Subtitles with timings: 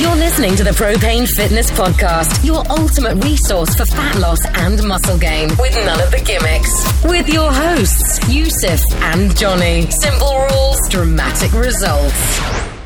[0.00, 5.18] You're listening to the Propane Fitness Podcast, your ultimate resource for fat loss and muscle
[5.18, 7.04] gain with none of the gimmicks.
[7.04, 9.90] With your hosts, Yusuf and Johnny.
[9.90, 12.38] Simple rules, dramatic results.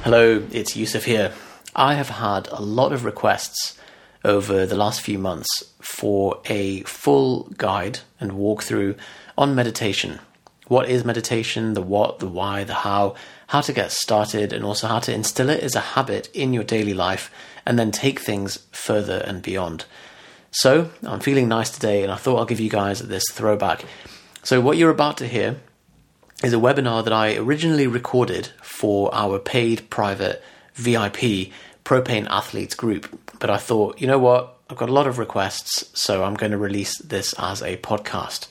[0.02, 1.32] Hello, it's Yusuf here.
[1.76, 3.78] I have had a lot of requests
[4.24, 8.98] over the last few months for a full guide and walkthrough
[9.38, 10.18] on meditation.
[10.66, 13.14] What is meditation, the what, the why, the how,
[13.48, 16.64] how to get started, and also how to instill it as a habit in your
[16.64, 17.30] daily life
[17.66, 19.84] and then take things further and beyond.
[20.50, 23.84] So, I'm feeling nice today and I thought I'll give you guys this throwback.
[24.42, 25.56] So, what you're about to hear
[26.42, 30.42] is a webinar that I originally recorded for our paid private
[30.74, 31.50] VIP
[31.84, 33.18] propane athletes group.
[33.38, 34.58] But I thought, you know what?
[34.68, 38.48] I've got a lot of requests, so I'm going to release this as a podcast.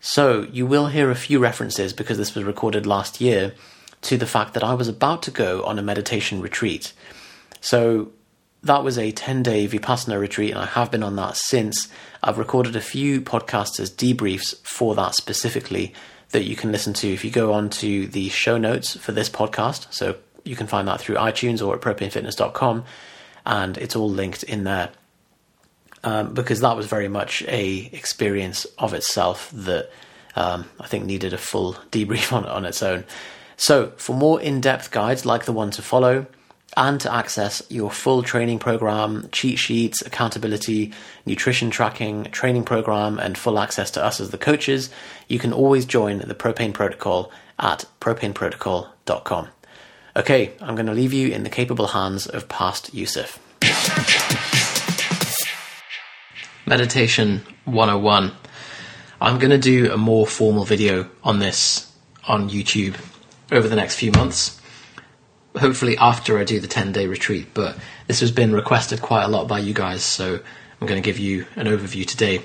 [0.00, 3.52] So you will hear a few references because this was recorded last year
[4.02, 6.92] to the fact that I was about to go on a meditation retreat.
[7.60, 8.12] So
[8.62, 11.88] that was a 10 day Vipassana retreat, and I have been on that since.
[12.22, 15.94] I've recorded a few podcasts as debriefs for that specifically
[16.30, 19.30] that you can listen to if you go on to the show notes for this
[19.30, 19.92] podcast.
[19.92, 22.84] So you can find that through iTunes or at propanefitness.com,
[23.46, 24.90] and it's all linked in there.
[26.04, 29.90] Um, because that was very much a experience of itself that
[30.36, 33.04] um, I think needed a full debrief on on its own.
[33.60, 36.26] So, for more in-depth guides like the one to follow,
[36.76, 40.92] and to access your full training program, cheat sheets, accountability,
[41.26, 44.90] nutrition tracking, training program, and full access to us as the coaches,
[45.26, 49.48] you can always join the Propane Protocol at propaneprotocol.com.
[50.14, 53.40] Okay, I'm going to leave you in the capable hands of past Yusuf.
[56.64, 58.30] Meditation 101.
[59.20, 61.92] I'm going to do a more formal video on this
[62.28, 62.94] on YouTube
[63.50, 64.60] over the next few months.
[65.56, 69.28] Hopefully, after I do the 10 day retreat, but this has been requested quite a
[69.28, 70.38] lot by you guys, so
[70.80, 72.42] I'm going to give you an overview today.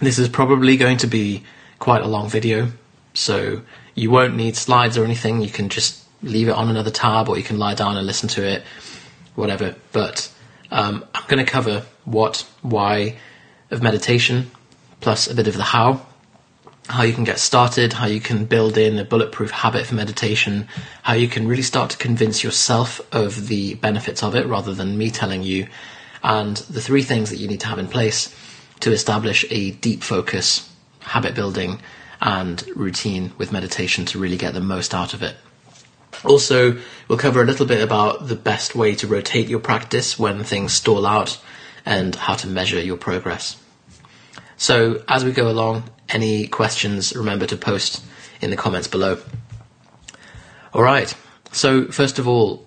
[0.00, 1.44] This is probably going to be
[1.78, 2.68] quite a long video,
[3.14, 3.62] so
[3.94, 5.40] you won't need slides or anything.
[5.40, 8.28] You can just leave it on another tab or you can lie down and listen
[8.28, 8.62] to it,
[9.34, 9.74] whatever.
[9.92, 10.32] But
[10.70, 13.16] um, I'm going to cover what, why
[13.70, 14.50] of meditation,
[15.00, 16.06] plus a bit of the how,
[16.88, 20.66] how you can get started, how you can build in a bulletproof habit for meditation,
[21.02, 24.96] how you can really start to convince yourself of the benefits of it rather than
[24.96, 25.66] me telling you,
[26.22, 28.34] and the three things that you need to have in place
[28.80, 31.80] to establish a deep focus, habit building,
[32.20, 35.36] and routine with meditation to really get the most out of it.
[36.24, 40.42] Also, we'll cover a little bit about the best way to rotate your practice when
[40.42, 41.38] things stall out
[41.84, 43.62] and how to measure your progress.
[44.56, 48.04] So, as we go along, any questions, remember to post
[48.40, 49.18] in the comments below.
[50.72, 51.14] All right,
[51.52, 52.66] so first of all,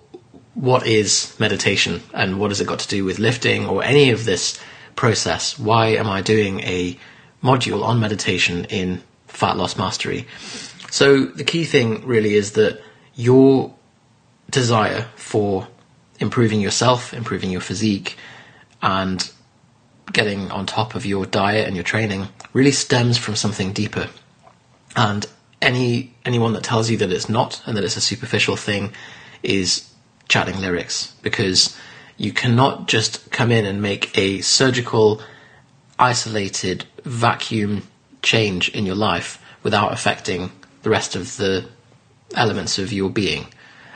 [0.54, 4.24] what is meditation and what has it got to do with lifting or any of
[4.24, 4.60] this
[4.96, 5.58] process?
[5.58, 6.98] Why am I doing a
[7.42, 10.26] module on meditation in Fat Loss Mastery?
[10.90, 12.82] So, the key thing really is that
[13.14, 13.74] your
[14.50, 15.68] desire for
[16.18, 18.18] improving yourself, improving your physique,
[18.82, 19.30] and
[20.12, 24.08] getting on top of your diet and your training really stems from something deeper.
[24.96, 25.26] And
[25.60, 28.92] any anyone that tells you that it's not and that it's a superficial thing
[29.42, 29.88] is
[30.28, 31.76] chatting lyrics because
[32.16, 35.22] you cannot just come in and make a surgical
[35.98, 37.86] isolated vacuum
[38.22, 40.50] change in your life without affecting
[40.82, 41.68] the rest of the
[42.34, 43.46] elements of your being.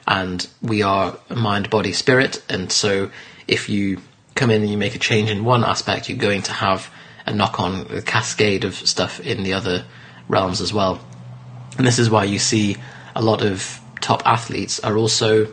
[0.07, 2.45] And we are mind, body, spirit.
[2.49, 3.11] And so
[3.49, 3.99] if you
[4.35, 6.91] come in and you make a change in one aspect, you're going to have
[7.27, 9.85] a knock on, a cascade of stuff in the other
[10.29, 11.01] realms as well.
[11.77, 12.77] And this is why you see
[13.15, 15.53] a lot of top athletes are also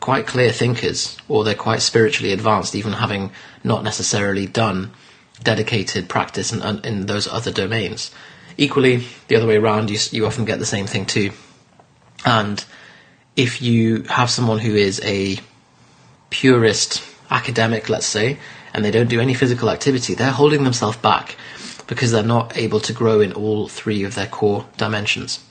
[0.00, 3.30] quite clear thinkers, or they're quite spiritually advanced, even having
[3.62, 4.90] not necessarily done
[5.42, 8.10] dedicated practice in, in those other domains.
[8.56, 11.30] Equally, the other way around, you, you often get the same thing too.
[12.24, 12.64] And
[13.36, 15.38] if you have someone who is a
[16.30, 18.38] purist academic, let's say,
[18.74, 21.36] and they don't do any physical activity, they're holding themselves back
[21.86, 25.44] because they're not able to grow in all three of their core dimensions.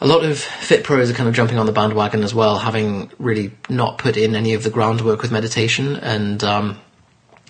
[0.00, 3.10] A lot of fit pros are kind of jumping on the bandwagon as well, having
[3.18, 6.78] really not put in any of the groundwork with meditation, and um,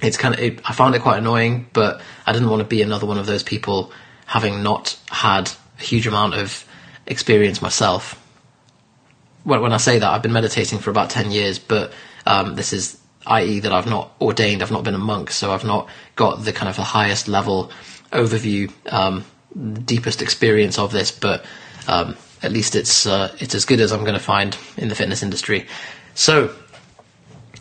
[0.01, 2.81] it's kind of it, I found it quite annoying, but I didn't want to be
[2.83, 3.93] another one of those people
[4.27, 6.65] having not had a huge amount of
[7.07, 8.23] experience myself.
[9.45, 11.93] When, when I say that, I've been meditating for about 10 years, but
[12.27, 12.98] um, this is,
[13.29, 16.53] i.e., that I've not ordained, I've not been a monk, so I've not got the
[16.53, 17.71] kind of the highest level
[18.13, 19.25] overview, um,
[19.85, 21.45] deepest experience of this, but
[21.87, 24.95] um, at least it's uh, it's as good as I'm going to find in the
[24.95, 25.67] fitness industry.
[26.15, 26.55] So,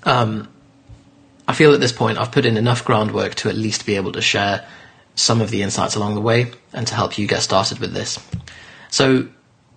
[0.04, 0.48] um,
[1.48, 4.12] I feel at this point I've put in enough groundwork to at least be able
[4.14, 4.66] to share
[5.16, 8.20] some of the insights along the way and to help you get started with this.
[8.90, 9.28] So,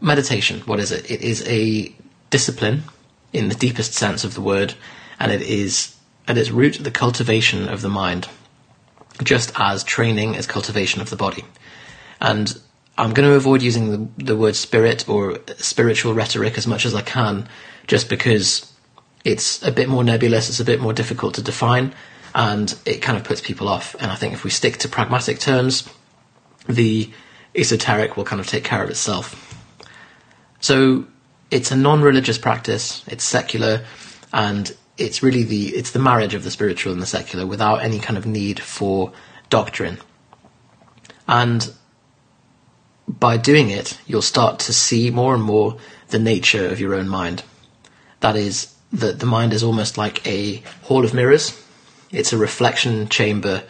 [0.00, 1.10] meditation, what is it?
[1.10, 1.92] It is a
[2.30, 2.84] discipline
[3.32, 4.74] in the deepest sense of the word,
[5.20, 5.94] and it is
[6.26, 8.28] at its root the cultivation of the mind,
[9.22, 11.44] just as training is cultivation of the body.
[12.20, 12.58] And
[12.96, 16.94] I'm going to avoid using the, the word spirit or spiritual rhetoric as much as
[16.94, 17.48] I can,
[17.86, 18.72] just because
[19.24, 21.94] it's a bit more nebulous, it's a bit more difficult to define,
[22.34, 23.94] and it kind of puts people off.
[24.00, 25.88] And I think if we stick to pragmatic terms,
[26.68, 27.10] the
[27.54, 29.46] esoteric will kind of take care of itself.
[30.60, 31.06] So
[31.50, 33.02] it's a non-religious practice.
[33.08, 33.84] It's secular,
[34.32, 37.98] and it's really the it's the marriage of the spiritual and the secular without any
[37.98, 39.12] kind of need for
[39.48, 39.98] doctrine.
[41.26, 41.72] And
[43.08, 47.08] by doing it, you'll start to see more and more the nature of your own
[47.08, 47.42] mind.
[48.20, 51.60] That is, that the mind is almost like a hall of mirrors.
[52.10, 53.62] It's a reflection chamber,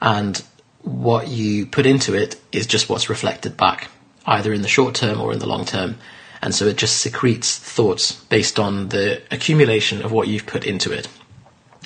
[0.00, 0.42] and
[0.80, 3.88] what you put into it is just what's reflected back,
[4.26, 5.96] either in the short term or in the long term.
[6.44, 10.92] And so it just secretes thoughts based on the accumulation of what you've put into
[10.92, 11.08] it.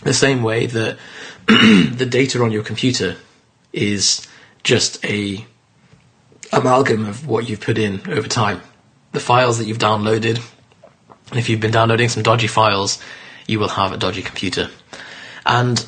[0.02, 0.98] The same way that
[1.46, 3.14] the data on your computer
[3.72, 4.26] is
[4.64, 5.46] just a
[6.52, 8.60] amalgam of what you've put in over time.
[9.12, 10.42] The files that you've downloaded,
[11.32, 13.00] if you've been downloading some dodgy files,
[13.46, 14.70] you will have a dodgy computer.
[15.46, 15.86] And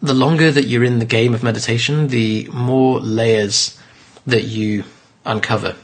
[0.00, 3.76] the longer that you're in the game of meditation, the more layers
[4.28, 4.84] that you
[5.24, 5.74] uncover.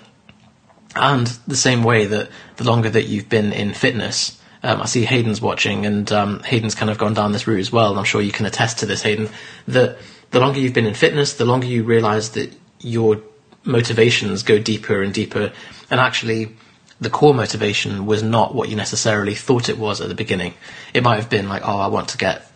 [0.96, 5.04] And the same way that the longer that you've been in fitness, um, I see
[5.04, 8.04] Hayden's watching, and um, Hayden's kind of gone down this route as well, and I'm
[8.04, 9.28] sure you can attest to this, Hayden,
[9.68, 9.98] that
[10.30, 13.20] the longer you've been in fitness, the longer you realize that your
[13.64, 15.52] motivations go deeper and deeper,
[15.90, 16.56] and actually
[17.00, 20.54] the core motivation was not what you necessarily thought it was at the beginning.
[20.92, 22.50] It might have been like, oh, I want to get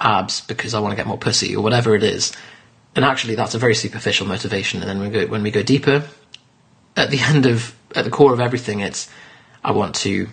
[0.00, 2.32] abs because I want to get more pussy or whatever it is.
[2.96, 4.80] And actually, that's a very superficial motivation.
[4.80, 6.04] And then we go, when we go deeper,
[6.96, 9.08] at the end of, at the core of everything, it's,
[9.64, 10.28] I want to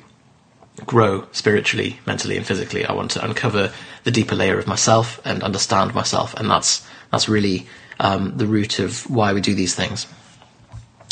[0.86, 2.86] grow spiritually, mentally, and physically.
[2.86, 3.71] I want to uncover
[4.04, 6.33] the deeper layer of myself and understand myself.
[6.36, 7.68] And that's, that's really
[8.00, 10.07] um, the root of why we do these things.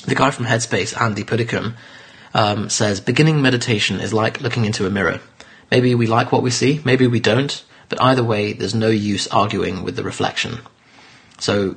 [0.06, 1.75] The guy from Headspace, Andy Puddicombe,
[2.33, 5.19] um, says beginning meditation is like looking into a mirror.
[5.69, 9.27] Maybe we like what we see, maybe we don't, but either way, there's no use
[9.27, 10.59] arguing with the reflection.
[11.39, 11.75] So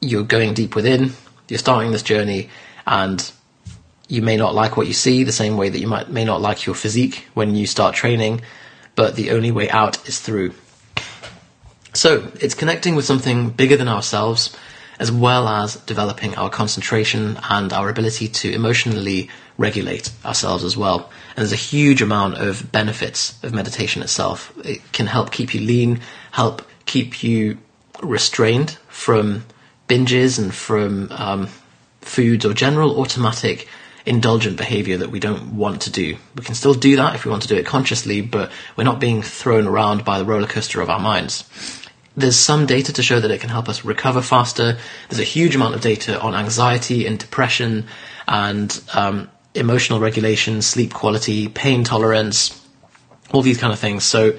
[0.00, 1.12] you're going deep within,
[1.48, 2.50] you're starting this journey,
[2.86, 3.32] and
[4.08, 6.40] you may not like what you see the same way that you might may not
[6.40, 8.42] like your physique when you start training,
[8.94, 10.52] but the only way out is through.
[11.94, 14.56] So it's connecting with something bigger than ourselves,
[14.98, 21.10] as well as developing our concentration and our ability to emotionally regulate ourselves as well.
[21.30, 24.52] And there's a huge amount of benefits of meditation itself.
[24.64, 26.00] It can help keep you lean,
[26.30, 27.58] help keep you
[28.02, 29.44] restrained from
[29.88, 31.48] binges and from um,
[32.02, 33.68] foods or general automatic
[34.04, 36.16] indulgent behavior that we don't want to do.
[36.34, 39.00] We can still do that if we want to do it consciously, but we're not
[39.00, 41.44] being thrown around by the roller coaster of our minds.
[42.16, 44.76] There's some data to show that it can help us recover faster.
[45.08, 47.86] There's a huge amount of data on anxiety and depression
[48.28, 52.60] and um, emotional regulation, sleep quality, pain tolerance,
[53.32, 54.04] all these kind of things.
[54.04, 54.38] So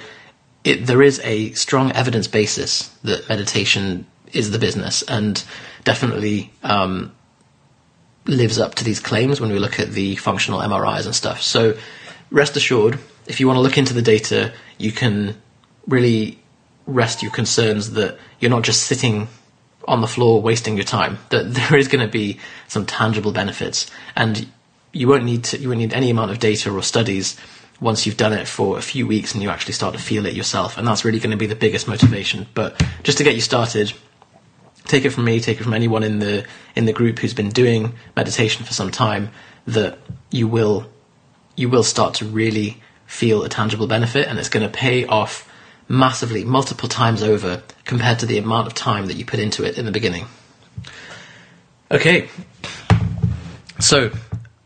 [0.63, 5.44] it, there is a strong evidence basis that meditation is the business and
[5.83, 7.14] definitely um,
[8.25, 11.42] lives up to these claims when we look at the functional MRIs and stuff.
[11.42, 11.77] So
[12.31, 15.42] rest assured, if you want to look into the data, you can
[15.87, 16.39] really
[16.85, 19.27] rest your concerns that you're not just sitting
[19.87, 21.18] on the floor wasting your time.
[21.30, 24.47] That there is going to be some tangible benefits, and
[24.92, 27.37] you won't need to, you won't need any amount of data or studies
[27.80, 30.33] once you've done it for a few weeks and you actually start to feel it
[30.33, 30.77] yourself.
[30.77, 32.47] And that's really going to be the biggest motivation.
[32.53, 33.92] But just to get you started,
[34.85, 37.49] take it from me, take it from anyone in the in the group who's been
[37.49, 39.30] doing meditation for some time,
[39.68, 39.99] that
[40.31, 40.90] you will
[41.56, 45.49] you will start to really feel a tangible benefit, and it's going to pay off
[45.87, 49.78] massively, multiple times over, compared to the amount of time that you put into it
[49.78, 50.25] in the beginning.
[51.92, 52.30] Okay,
[53.80, 54.11] so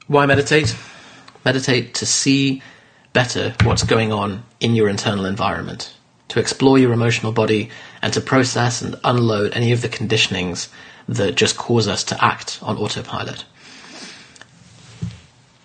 [0.07, 0.75] why meditate?
[1.43, 2.61] Meditate to see
[3.13, 5.93] better what's going on in your internal environment,
[6.29, 7.69] to explore your emotional body,
[8.01, 10.69] and to process and unload any of the conditionings
[11.07, 13.45] that just cause us to act on autopilot.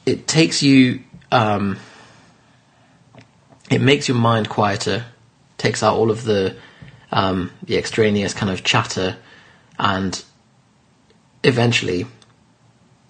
[0.06, 1.78] It takes you, um,
[3.70, 5.04] it makes your mind quieter,
[5.58, 6.56] takes out all of the
[7.12, 9.16] um, the extraneous kind of chatter,
[9.78, 10.24] and
[11.44, 12.06] eventually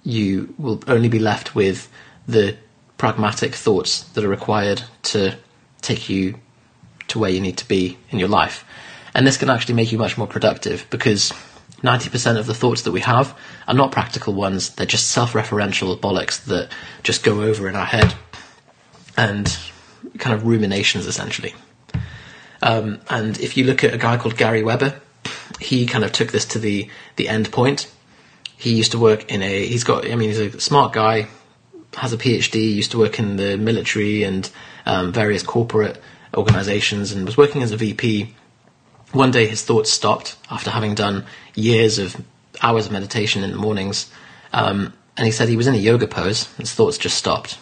[0.03, 1.89] you will only be left with
[2.27, 2.57] the
[2.99, 5.37] pragmatic thoughts that are required to
[5.81, 6.35] take you
[7.09, 8.65] to where you need to be in your life.
[9.15, 11.33] And this can actually make you much more productive because
[11.83, 13.37] 90% of the thoughts that we have
[13.69, 16.71] are not practical ones, they're just self referential bollocks that
[17.03, 18.15] just go over in our head
[19.17, 19.57] and
[20.19, 21.55] kind of ruminations essentially.
[22.63, 25.01] Um, and if you look at a guy called Gary Weber,
[25.61, 27.93] he kind of took this to the, the end point.
[28.57, 31.27] He used to work in a, he's got, I mean, he's a smart guy,
[31.95, 34.49] has a PhD, used to work in the military and
[34.87, 36.01] um, various corporate
[36.35, 38.35] organizations and was working as a VP.
[39.13, 42.17] One day his thoughts stopped after having done years of
[42.63, 44.11] hours of meditation in the mornings.
[44.53, 47.59] Um, and he said he was in a yoga pose, his thoughts just stopped.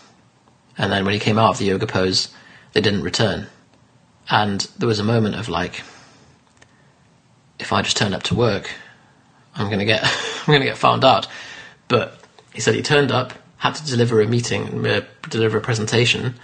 [0.79, 2.29] And then when he came out of the yoga pose,
[2.73, 3.49] they didn't return.
[4.31, 5.83] And there was a moment of like,
[7.59, 8.71] if I just turn up to work,
[9.55, 10.05] I'm gonna get
[10.47, 11.27] I'm gonna get found out.
[11.89, 12.21] But
[12.55, 16.37] he said he turned up, had to deliver a meeting, uh, deliver a presentation,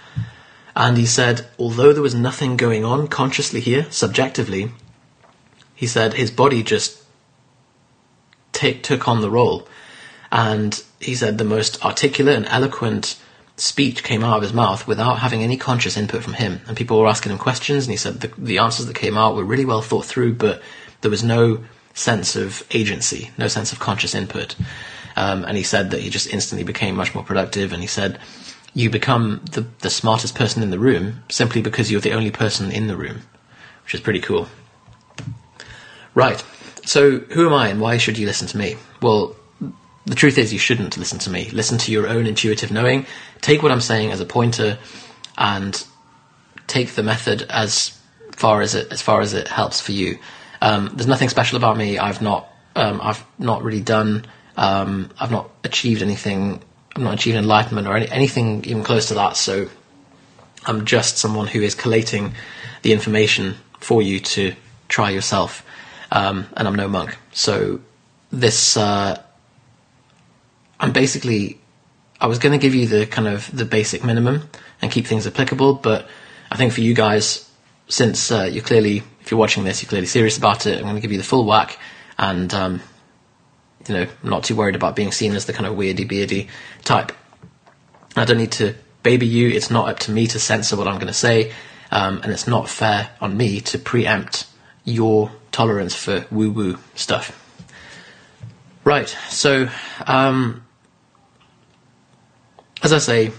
[0.75, 4.71] and he said although there was nothing going on consciously here, subjectively,
[5.77, 7.01] he said his body just
[8.51, 9.67] take, took on the role,
[10.31, 13.17] and he said the most articulate and eloquent
[13.57, 16.61] speech came out of his mouth without having any conscious input from him.
[16.67, 19.35] And people were asking him questions, and he said the, the answers that came out
[19.35, 20.63] were really well thought through, but
[21.01, 24.55] there was no sense of agency, no sense of conscious input.
[25.15, 27.71] Um, and he said that he just instantly became much more productive.
[27.71, 28.19] And he said,
[28.73, 32.71] you become the, the smartest person in the room simply because you're the only person
[32.71, 33.21] in the room,
[33.83, 34.47] which is pretty cool.
[36.17, 36.43] Right.
[36.83, 38.75] So, who am I and why should you listen to me?
[39.03, 39.35] Well,
[40.07, 41.51] the truth is, you shouldn't listen to me.
[41.51, 43.05] Listen to your own intuitive knowing.
[43.41, 44.79] Take what I'm saying as a pointer,
[45.37, 45.85] and
[46.65, 47.95] take the method as
[48.31, 50.17] far as it as far as it helps for you.
[50.59, 51.99] Um, there's nothing special about me.
[51.99, 54.25] I've not um, I've not really done.
[54.55, 56.63] Um, I've not achieved anything.
[56.95, 59.37] I've not achieved enlightenment or any, anything even close to that.
[59.37, 59.69] So
[60.65, 62.33] I'm just someone who is collating
[62.81, 64.55] the information for you to
[64.87, 65.63] try yourself.
[66.11, 67.17] Um, and I'm no monk.
[67.33, 67.81] So
[68.31, 68.77] this.
[68.77, 69.21] Uh,
[70.79, 71.59] I'm basically
[72.19, 74.49] I was going to give you the kind of the basic minimum
[74.81, 76.07] and keep things applicable, but
[76.51, 77.49] I think for you guys,
[77.87, 80.77] since uh, you're clearly if you're watching this, you're clearly serious about it.
[80.77, 81.77] I'm going to give you the full whack,
[82.17, 82.81] and um,
[83.87, 86.47] you know, I'm not too worried about being seen as the kind of weirdy beardy
[86.83, 87.11] type.
[88.15, 88.73] I don't need to
[89.03, 89.49] baby you.
[89.49, 91.53] It's not up to me to censor what I'm going to say,
[91.91, 94.47] um, and it's not fair on me to preempt
[94.85, 97.25] your tolerance for woo woo stuff.
[98.83, 99.09] Right.
[99.29, 99.69] So.
[100.05, 100.63] Um,
[102.83, 103.31] as I say,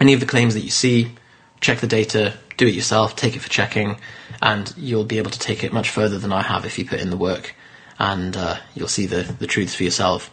[0.00, 1.12] any of the claims that you see,
[1.60, 3.98] check the data, do it yourself, take it for checking,
[4.40, 7.00] and you'll be able to take it much further than I have if you put
[7.00, 7.54] in the work,
[7.98, 10.30] and uh, you'll see the, the truths for yourself.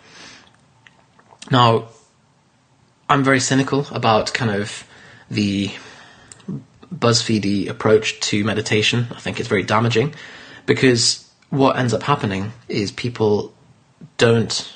[1.52, 1.90] Now,
[3.08, 4.88] I'm very cynical about kind of
[5.30, 5.72] the
[6.94, 9.08] BuzzFeedy approach to meditation.
[9.16, 10.16] I think it's very damaging
[10.70, 13.52] because what ends up happening is people
[14.20, 14.72] don't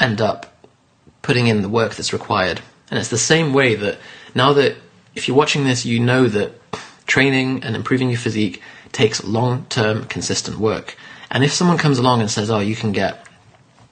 [0.00, 0.60] end up
[1.22, 2.60] putting in the work that's required.
[2.90, 3.98] And it's the same way that
[4.34, 4.74] now that
[5.14, 6.50] if you're watching this, you know that
[7.06, 8.60] training and improving your physique
[8.90, 10.96] takes long term, consistent work.
[11.30, 13.24] And if someone comes along and says, oh, you can get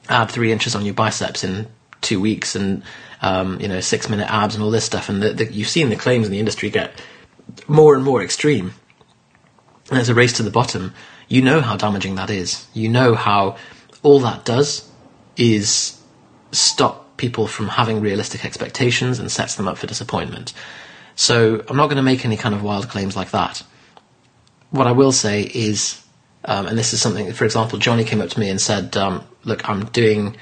[0.08, 1.68] add three inches on your biceps in
[2.00, 2.82] two weeks and
[3.22, 5.88] um, you know six minute abs and all this stuff, and the, the, you've seen
[5.88, 7.00] the claims in the industry get
[7.68, 8.72] more and more extreme,
[9.90, 10.94] and there's a race to the bottom.
[11.28, 12.66] You know how damaging that is.
[12.72, 13.56] You know how
[14.02, 14.88] all that does
[15.36, 16.00] is
[16.52, 20.52] stop people from having realistic expectations and sets them up for disappointment.
[21.16, 23.62] So I'm not going to make any kind of wild claims like that.
[24.70, 26.02] What I will say is,
[26.44, 29.24] um, and this is something, for example, Johnny came up to me and said, um,
[29.44, 30.36] "Look, I'm doing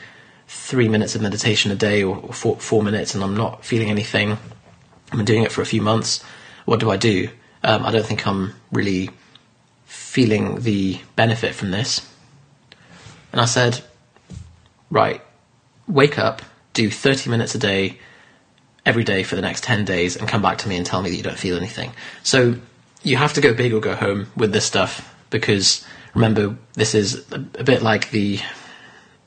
[0.47, 4.33] three minutes of meditation a day or, four, four, minutes, and I'm not feeling anything.
[5.11, 6.23] I've been doing it for a few months.
[6.65, 7.29] What do I do?
[7.65, 9.11] Um, I don't think I'm really
[10.19, 11.91] feeling the benefit from this."
[13.33, 13.81] And I said,
[14.91, 15.21] "Right,
[15.87, 17.99] wake up, do 30 minutes a day
[18.89, 21.11] every day for the next 10 days and come back to me and tell me
[21.11, 21.93] that you don't feel anything.
[22.23, 22.55] So
[23.03, 25.85] you have to go big or go home with this stuff because
[26.15, 28.41] remember this is a, bit like the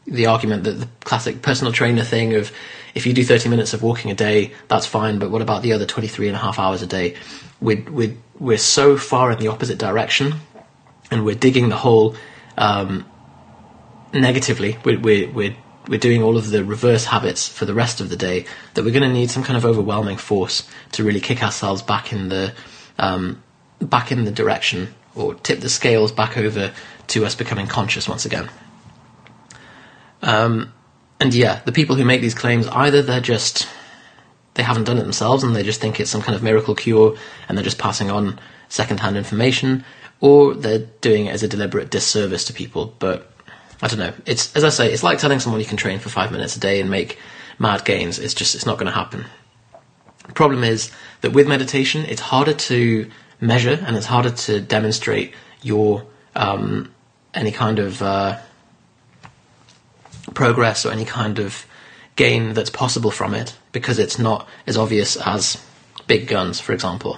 [0.07, 2.51] the argument that the classic personal trainer thing of
[2.95, 5.71] if you do 30 minutes of walking a day that's fine but what about the
[5.73, 7.15] other 23 and a half hours a day
[7.61, 10.33] we're, we're, we're so far in the opposite direction
[11.11, 12.15] and we're digging the hole
[12.57, 13.05] um,
[14.13, 15.55] negatively we're, we're, we're
[15.87, 18.91] we're doing all of the reverse habits for the rest of the day, that we're
[18.91, 22.53] going to need some kind of overwhelming force to really kick ourselves back in the
[22.99, 23.41] um,
[23.79, 26.71] back in the direction or tip the scales back over
[27.07, 28.49] to us becoming conscious once again.
[30.21, 30.71] Um,
[31.19, 33.67] and yeah, the people who make these claims either they're just
[34.53, 37.17] they haven't done it themselves and they just think it's some kind of miracle cure
[37.47, 38.39] and they're just passing on
[38.69, 39.83] secondhand information,
[40.21, 42.93] or they're doing it as a deliberate disservice to people.
[42.99, 43.29] But
[43.81, 44.13] I don't know.
[44.25, 46.59] It's as I say, it's like telling someone you can train for five minutes a
[46.59, 47.17] day and make
[47.59, 48.19] mad gains.
[48.19, 49.25] It's just it's not going to happen.
[50.27, 53.09] The problem is that with meditation, it's harder to
[53.41, 56.93] measure and it's harder to demonstrate your um,
[57.33, 58.37] any kind of uh,
[60.33, 61.65] progress or any kind of
[62.15, 65.61] gain that's possible from it because it's not as obvious as
[66.07, 67.17] big guns, for example.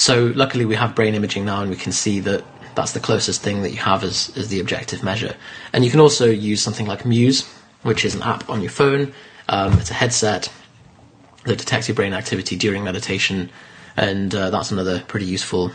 [0.00, 2.42] So luckily we have brain imaging now and we can see that
[2.74, 5.36] that's the closest thing that you have as, as the objective measure.
[5.74, 7.46] And you can also use something like Muse,
[7.82, 9.12] which is an app on your phone.
[9.50, 10.50] Um, it's a headset
[11.44, 13.50] that detects your brain activity during meditation,
[13.94, 15.70] and uh, that's another pretty useful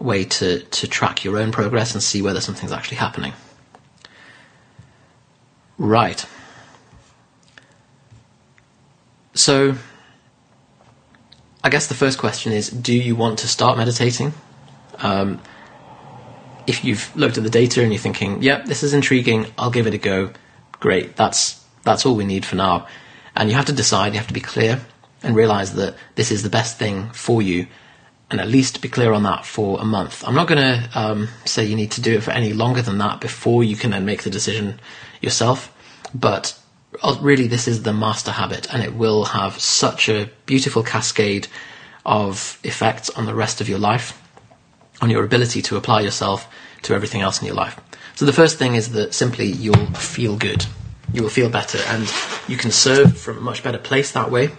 [0.00, 3.34] way to, to track your own progress and see whether something's actually happening.
[5.78, 6.26] Right.
[9.34, 9.76] So,
[11.62, 14.32] I guess the first question is do you want to start meditating?
[14.98, 15.40] Um,
[16.66, 19.86] if you've looked at the data and you're thinking, "Yep, this is intriguing, I'll give
[19.86, 20.30] it a go,"
[20.78, 21.16] great.
[21.16, 22.86] That's that's all we need for now.
[23.36, 24.80] And you have to decide, you have to be clear
[25.22, 27.66] and realize that this is the best thing for you
[28.30, 30.22] and at least be clear on that for a month.
[30.26, 32.98] I'm not going to um, say you need to do it for any longer than
[32.98, 34.80] that before you can then make the decision
[35.20, 35.74] yourself,
[36.14, 36.56] but
[37.02, 41.46] Oh, really this is the master habit and it will have such a beautiful cascade
[42.04, 44.20] of effects on the rest of your life,
[45.00, 46.48] on your ability to apply yourself
[46.82, 47.78] to everything else in your life.
[48.16, 50.66] So the first thing is that simply you'll feel good.
[51.12, 52.12] You will feel better and
[52.48, 54.50] you can serve from a much better place that way.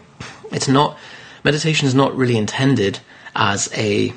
[0.51, 0.97] It's not,
[1.43, 2.99] meditation is not really intended
[3.35, 4.13] as a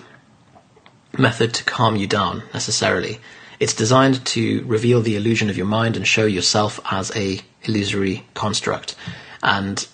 [1.18, 3.20] method to calm you down necessarily.
[3.60, 8.24] It's designed to reveal the illusion of your mind and show yourself as a illusory
[8.34, 8.94] construct.
[9.42, 9.86] And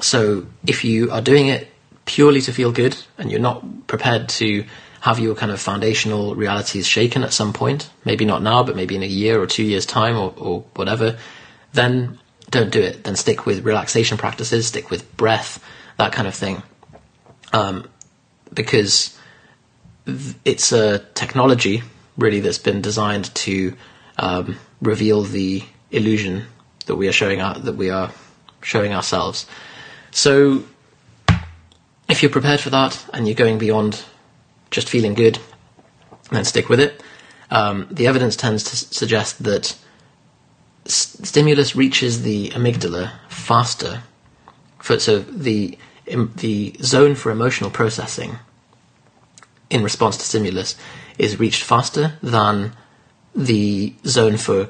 [0.00, 1.68] so if you are doing it
[2.04, 4.64] purely to feel good and you're not prepared to
[5.00, 8.96] have your kind of foundational realities shaken at some point, maybe not now, but maybe
[8.96, 11.18] in a year or two years' time or, or whatever,
[11.72, 12.18] then
[12.50, 13.04] don't do it.
[13.04, 15.62] Then stick with relaxation practices, stick with breath,
[15.98, 16.62] that kind of thing.
[17.52, 17.88] Um,
[18.52, 19.18] because
[20.44, 21.82] it's a technology
[22.16, 23.74] really that's been designed to
[24.18, 26.46] um, reveal the illusion
[26.86, 28.10] that we are showing out that we are
[28.62, 29.46] showing ourselves.
[30.10, 30.64] So,
[32.08, 34.04] if you're prepared for that and you're going beyond
[34.70, 35.38] just feeling good,
[36.30, 37.02] then stick with it.
[37.50, 39.76] Um, the evidence tends to suggest that
[40.84, 44.02] st- stimulus reaches the amygdala faster.
[44.78, 48.38] For, so the the zone for emotional processing
[49.70, 50.76] in response to stimulus
[51.16, 52.72] is reached faster than
[53.34, 54.68] the zone for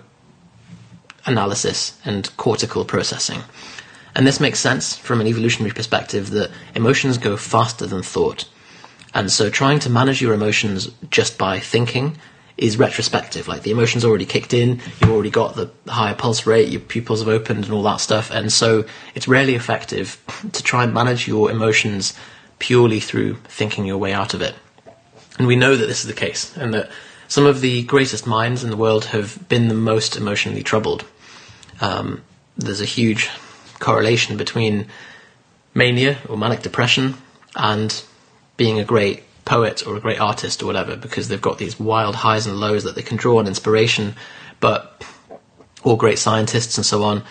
[1.27, 3.41] analysis and cortical processing.
[4.15, 8.49] And this makes sense from an evolutionary perspective that emotions go faster than thought.
[9.13, 12.17] And so trying to manage your emotions just by thinking
[12.57, 13.49] is retrospective.
[13.49, 17.21] Like the emotions already kicked in, you've already got the higher pulse rate, your pupils
[17.21, 18.31] have opened and all that stuff.
[18.31, 18.85] And so
[19.15, 22.15] it's rarely effective to try and manage your emotions
[22.61, 24.55] purely through thinking your way out of it.
[25.39, 26.91] And we know that this is the case and that
[27.27, 31.05] some of the greatest minds in the world have been the most emotionally troubled.
[31.81, 32.23] Um,
[32.57, 33.31] there's a huge
[33.79, 34.87] correlation between
[35.75, 37.15] mania or manic depression
[37.57, 38.03] and
[38.57, 42.15] being a great poet or a great artist or whatever because they've got these wild
[42.15, 44.15] highs and lows that they can draw on inspiration,
[44.61, 45.05] but
[45.83, 47.23] all great scientists and so on.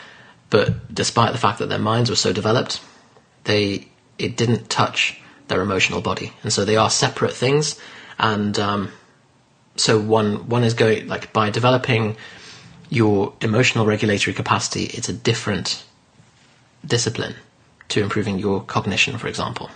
[0.49, 2.81] But despite the fact that their minds were so developed,
[3.45, 3.87] they
[4.19, 7.79] it didn't touch their emotional body, and so they are separate things.
[8.19, 8.91] And um,
[9.75, 12.15] so one one is going like by developing
[12.89, 15.83] your emotional regulatory capacity, it's a different
[16.85, 17.35] discipline
[17.89, 19.69] to improving your cognition, for example.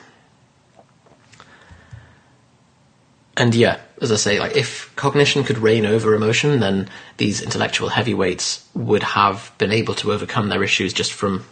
[3.38, 7.89] and yeah, as I say, like if cognition could reign over emotion, then these intellectual
[7.89, 11.46] heavyweights would have been able to overcome their issues just from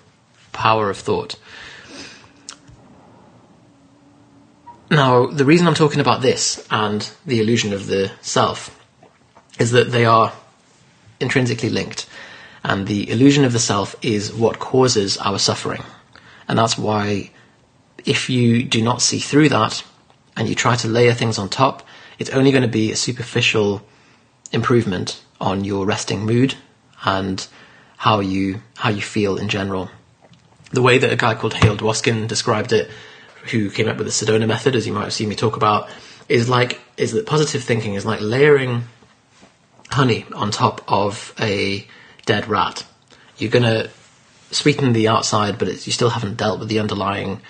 [0.51, 1.35] power of thought.
[4.89, 8.79] Now, the reason I'm talking about this and the illusion of the self
[9.59, 10.33] is that they are
[11.19, 12.07] intrinsically linked,
[12.63, 15.83] and the illusion of the self is what causes our suffering.
[16.47, 17.31] And that's why,
[18.05, 19.83] if you do not see through that,
[20.37, 21.87] and you try to layer things on top,
[22.19, 23.85] it's only going to be a superficial
[24.51, 26.55] improvement on your resting mood
[27.03, 27.47] and
[27.97, 29.89] how you how you feel in general.
[30.71, 32.89] The way that a guy called Hale Dwoskin described it,
[33.51, 35.89] who came up with the Sedona method, as you might have seen me talk about,
[36.27, 38.83] is like is that positive thinking is like layering
[39.89, 41.87] honey on top of a
[42.25, 42.85] dead rat.
[43.37, 43.89] You're gonna
[44.51, 47.41] sweeten the outside, but you still haven't dealt with the underlying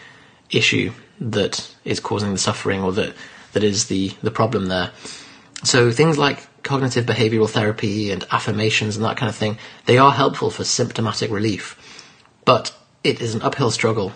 [0.49, 3.13] issue that is causing the suffering or that
[3.53, 4.91] that is the the problem there.
[5.63, 10.11] So things like cognitive behavioral therapy and affirmations and that kind of thing, they are
[10.11, 11.77] helpful for symptomatic relief.
[12.43, 14.11] But it is an uphill struggle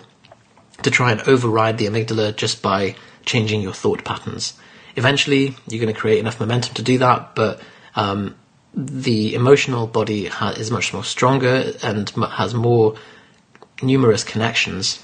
[0.82, 4.54] to try and override the amygdala just by changing your thought patterns.
[4.96, 7.60] Eventually, you're going to create enough momentum to do that, but
[7.96, 8.36] um,
[8.74, 12.94] the emotional body ha- is much more stronger and m- has more
[13.82, 15.02] numerous connections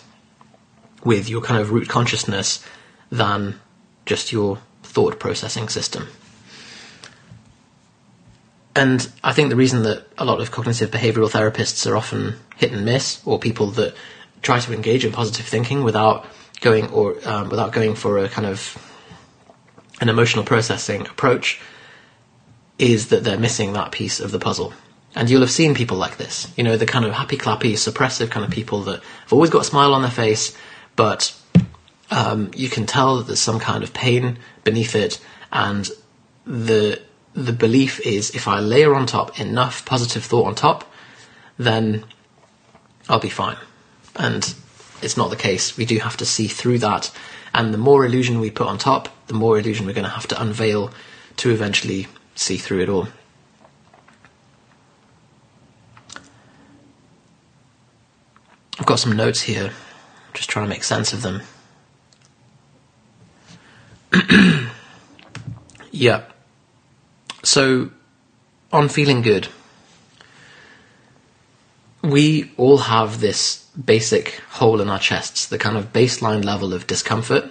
[1.05, 2.65] with your kind of root consciousness
[3.11, 3.59] than
[4.05, 6.09] just your thought processing system.
[8.75, 12.73] And I think the reason that a lot of cognitive behavioral therapists are often hit
[12.73, 13.95] and miss, or people that
[14.43, 16.27] try to engage in positive thinking without
[16.61, 18.77] going or um, without going for a kind of
[20.01, 21.59] an emotional processing approach,
[22.79, 24.73] is that they're missing that piece of the puzzle.
[25.15, 28.31] And you'll have seen people like this, you know, the kind of happy clappy, suppressive
[28.31, 30.55] kind of people that have always got a smile on their face,
[30.95, 31.35] but
[32.11, 35.21] um, you can tell that there's some kind of pain beneath it,
[35.53, 35.89] and
[36.47, 37.01] the
[37.35, 40.91] the belief is if I layer on top enough positive thought on top,
[41.59, 42.05] then
[43.09, 43.59] I'll be fine.
[44.17, 44.55] And
[45.03, 45.77] it's not the case.
[45.77, 47.11] We do have to see through that,
[47.55, 50.29] and the more illusion we put on top, the more illusion we're going to have
[50.29, 50.93] to unveil
[51.39, 52.07] to eventually
[52.39, 53.09] see through it all.
[58.79, 59.73] I've got some notes here,
[60.35, 61.43] just trying to make sense of them.
[65.91, 66.25] yeah.
[67.43, 67.91] So,
[68.73, 69.49] on feeling good,
[72.03, 76.87] we all have this basic hole in our chests, the kind of baseline level of
[76.87, 77.51] discomfort.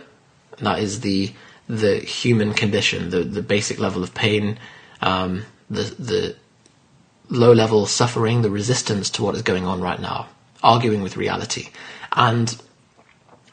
[0.59, 1.33] That is the
[1.67, 4.57] the human condition, the the basic level of pain,
[5.01, 6.35] um, the the
[7.29, 10.27] low level suffering, the resistance to what is going on right now,
[10.63, 11.69] arguing with reality,
[12.13, 12.55] and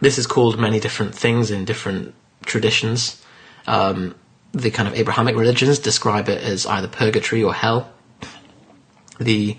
[0.01, 3.23] this is called many different things in different traditions.
[3.67, 4.15] Um,
[4.53, 7.91] the kind of Abrahamic religions describe it as either purgatory or hell.
[9.19, 9.57] The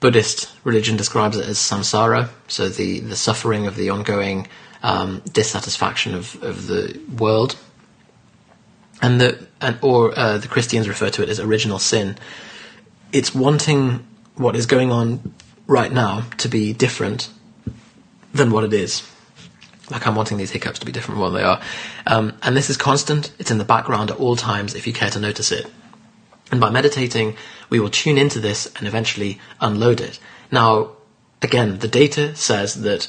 [0.00, 4.46] Buddhist religion describes it as samsara, so the, the suffering of the ongoing
[4.82, 7.56] um, dissatisfaction of, of the world.
[9.02, 12.16] And the and or uh, the Christians refer to it as original sin.
[13.12, 15.34] It's wanting what is going on
[15.66, 17.30] right now to be different
[18.32, 19.08] than what it is
[19.90, 21.60] like I'm wanting these hiccups to be different from what they are.
[22.06, 23.32] Um, and this is constant.
[23.38, 25.70] It's in the background at all times if you care to notice it.
[26.50, 27.36] And by meditating,
[27.70, 30.18] we will tune into this and eventually unload it.
[30.50, 30.92] Now,
[31.42, 33.08] again, the data says that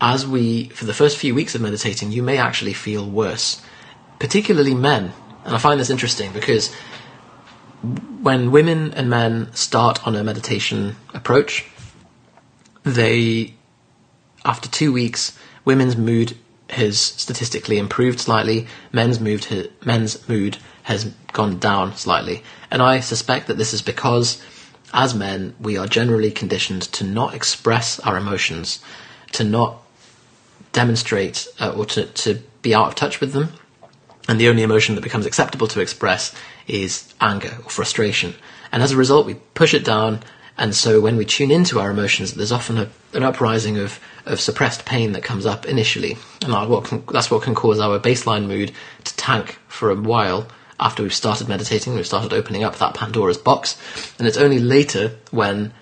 [0.00, 3.62] as we, for the first few weeks of meditating, you may actually feel worse,
[4.24, 5.12] particularly men.
[5.44, 6.74] And I find this interesting because
[8.22, 11.66] when women and men start on a meditation approach,
[12.84, 13.52] they,
[14.46, 16.36] after two weeks, Women's mood
[16.70, 18.66] has statistically improved slightly.
[18.92, 22.42] Men's mood, men's mood has gone down slightly.
[22.70, 24.42] And I suspect that this is because,
[24.92, 28.82] as men, we are generally conditioned to not express our emotions,
[29.32, 29.82] to not
[30.72, 33.52] demonstrate uh, or to, to be out of touch with them.
[34.28, 36.34] And the only emotion that becomes acceptable to express
[36.66, 38.34] is anger or frustration.
[38.72, 40.20] And as a result, we push it down
[40.56, 44.40] and so when we tune into our emotions, there's often a, an uprising of, of
[44.40, 46.16] suppressed pain that comes up initially.
[46.42, 48.72] And what can, that's what can cause our baseline mood
[49.04, 50.46] to tank for a while
[50.78, 53.76] after we've started meditating, we've started opening up that Pandora's box.
[54.18, 55.72] And it's only later when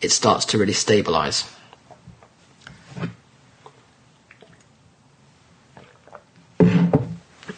[0.00, 1.50] it starts to really stabilize.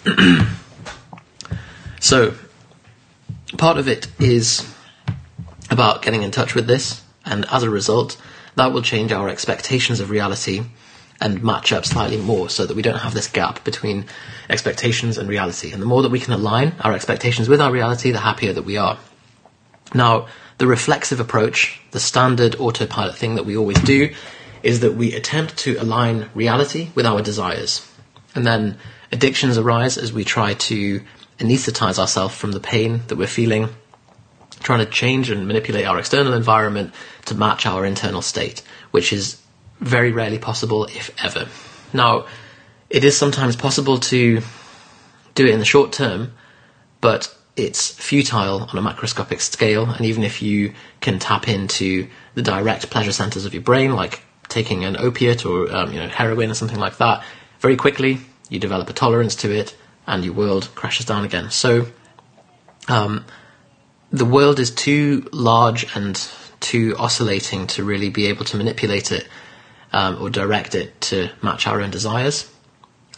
[2.01, 2.35] so,
[3.57, 4.71] part of it is
[5.71, 8.21] about getting in touch with this, and as a result,
[8.57, 10.63] that will change our expectations of reality
[11.21, 14.05] and match up slightly more so that we don't have this gap between
[14.51, 15.73] expectations and reality.
[15.73, 18.65] And the more that we can align our expectations with our reality, the happier that
[18.65, 18.99] we are.
[19.95, 20.27] Now,
[20.59, 24.13] the reflexive approach, the standard autopilot thing that we always do,
[24.63, 27.89] is that we attempt to align reality with our desires.
[28.35, 28.79] And then
[29.15, 31.01] addictions arise as we try to
[31.39, 33.69] anesthetize ourselves from the pain that we're feeling
[34.61, 36.93] trying to change and manipulate our external environment
[37.27, 39.41] to match our internal state, which is
[39.79, 41.47] very rarely possible, if ever.
[41.93, 42.27] Now,
[42.89, 44.41] it is sometimes possible to
[45.35, 46.33] do it in the short term,
[47.03, 52.43] but it's futile on a macroscopic scale, and even if you can tap into the
[52.43, 56.51] direct pleasure centers of your brain, like taking an opiate or um, you know heroin
[56.51, 57.23] or something like that,
[57.61, 59.77] very quickly you develop a tolerance to it,
[60.07, 61.51] and your world crashes down again.
[61.51, 61.87] So,
[62.89, 63.25] um,
[64.13, 66.17] the world is too large and
[66.61, 69.27] too oscillating to really be able to manipulate it
[69.93, 72.51] um, or direct it to match our own desires.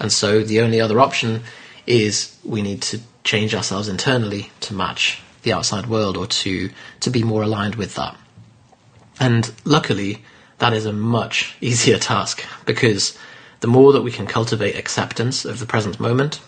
[0.00, 1.42] And so the only other option
[1.86, 7.10] is we need to change ourselves internally to match the outside world or to, to
[7.10, 8.16] be more aligned with that.
[9.18, 10.22] And luckily,
[10.58, 13.18] that is a much easier task because
[13.66, 16.38] the more that we can cultivate acceptance of the present moment,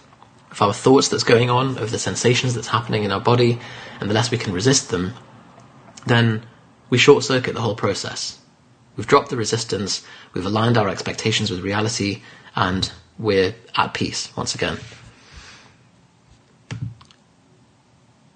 [0.52, 3.58] of our thoughts that's going on, of the sensations that's happening in our body,
[3.98, 5.12] and the less we can resist them,
[6.06, 6.46] then
[6.90, 8.38] we short circuit the whole process.
[8.94, 12.22] We've dropped the resistance, we've aligned our expectations with reality,
[12.54, 14.78] and we're at peace once again.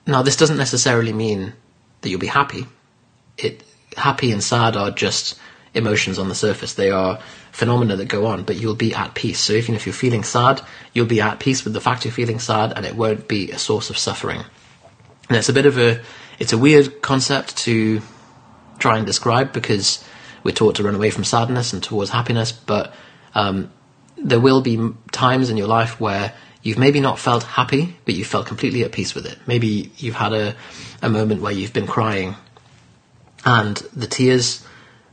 [0.09, 1.53] Now, this doesn't necessarily mean
[2.01, 2.66] that you'll be happy.
[3.38, 3.62] It
[3.97, 5.38] happy and sad are just
[5.73, 6.75] emotions on the surface.
[6.75, 7.21] They are
[7.53, 9.38] phenomena that go on, but you'll be at peace.
[9.38, 10.61] So even if you're feeling sad,
[10.93, 13.59] you'll be at peace with the fact you're feeling sad, and it won't be a
[13.59, 14.43] source of suffering.
[15.29, 16.01] And it's a bit of a
[16.38, 18.03] it's a weird concept to
[18.79, 20.05] try and describe because
[20.43, 22.93] we're taught to run away from sadness and towards happiness, but
[23.35, 23.71] um,
[24.17, 28.25] there will be times in your life where you've maybe not felt happy, but you
[28.25, 29.38] felt completely at peace with it.
[29.47, 30.55] Maybe you've had a,
[31.01, 32.35] a moment where you've been crying
[33.45, 34.67] and the tears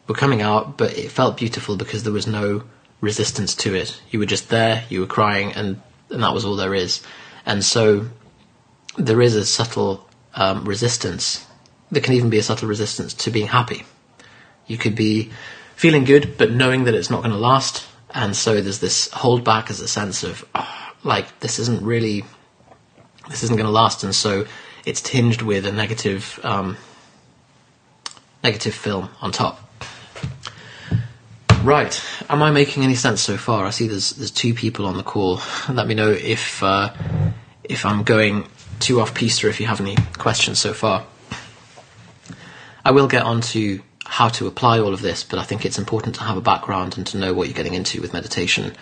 [0.10, 2.64] were coming out, but it felt beautiful because there was no
[3.00, 4.02] resistance to it.
[4.10, 7.02] You were just there, you were crying, and, and that was all there is.
[7.46, 8.08] And so
[8.98, 11.46] there is a subtle um, resistance.
[11.92, 13.86] There can even be a subtle resistance to being happy.
[14.66, 15.32] You could be
[15.76, 19.44] feeling good, but knowing that it's not going to last, and so there's this hold
[19.44, 22.26] back as a sense of oh, like this isn't really
[23.30, 24.46] this isn't going to last, and so
[24.86, 26.78] it's tinged with a negative um,
[28.44, 29.69] negative film on top.
[31.64, 33.66] Right, am I making any sense so far?
[33.66, 35.42] I see there's there's two people on the call.
[35.70, 36.94] Let me know if uh,
[37.64, 38.48] if I'm going
[38.80, 41.06] too off piste or if you have any questions so far.
[42.86, 45.78] I will get on to how to apply all of this, but I think it's
[45.78, 48.74] important to have a background and to know what you're getting into with meditation.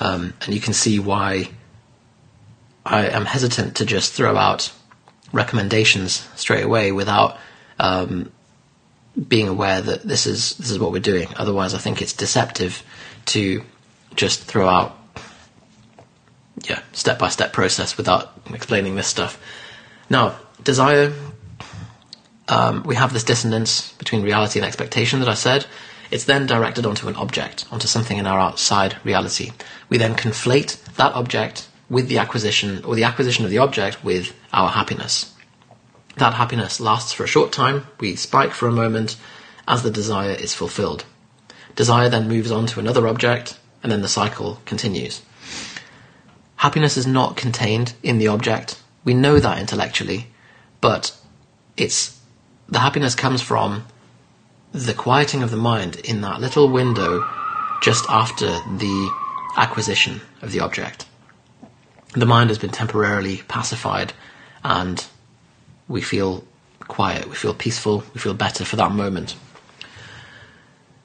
[0.00, 1.50] Um, and you can see why
[2.84, 4.72] I am hesitant to just throw out
[5.32, 7.38] recommendations straight away without
[7.78, 8.32] um,
[9.28, 11.28] being aware that this is this is what we're doing.
[11.36, 12.82] Otherwise, I think it's deceptive
[13.26, 13.62] to
[14.14, 14.98] just throw out
[16.64, 19.40] yeah step by step process without explaining this stuff.
[20.08, 21.12] Now, desire
[22.48, 25.66] um, we have this dissonance between reality and expectation that I said.
[26.10, 29.50] It's then directed onto an object, onto something in our outside reality.
[29.88, 34.32] We then conflate that object with the acquisition, or the acquisition of the object with
[34.52, 35.34] our happiness.
[36.16, 39.16] That happiness lasts for a short time, we spike for a moment
[39.68, 41.04] as the desire is fulfilled.
[41.74, 45.20] Desire then moves on to another object, and then the cycle continues.
[46.56, 48.80] Happiness is not contained in the object.
[49.04, 50.28] We know that intellectually,
[50.80, 51.14] but
[51.76, 52.18] it's
[52.68, 53.84] the happiness comes from
[54.72, 57.28] the quieting of the mind in that little window
[57.82, 59.12] just after the
[59.56, 61.06] acquisition of the object.
[62.14, 64.14] The mind has been temporarily pacified
[64.64, 65.06] and
[65.88, 66.44] we feel
[66.80, 69.36] quiet, we feel peaceful, we feel better for that moment.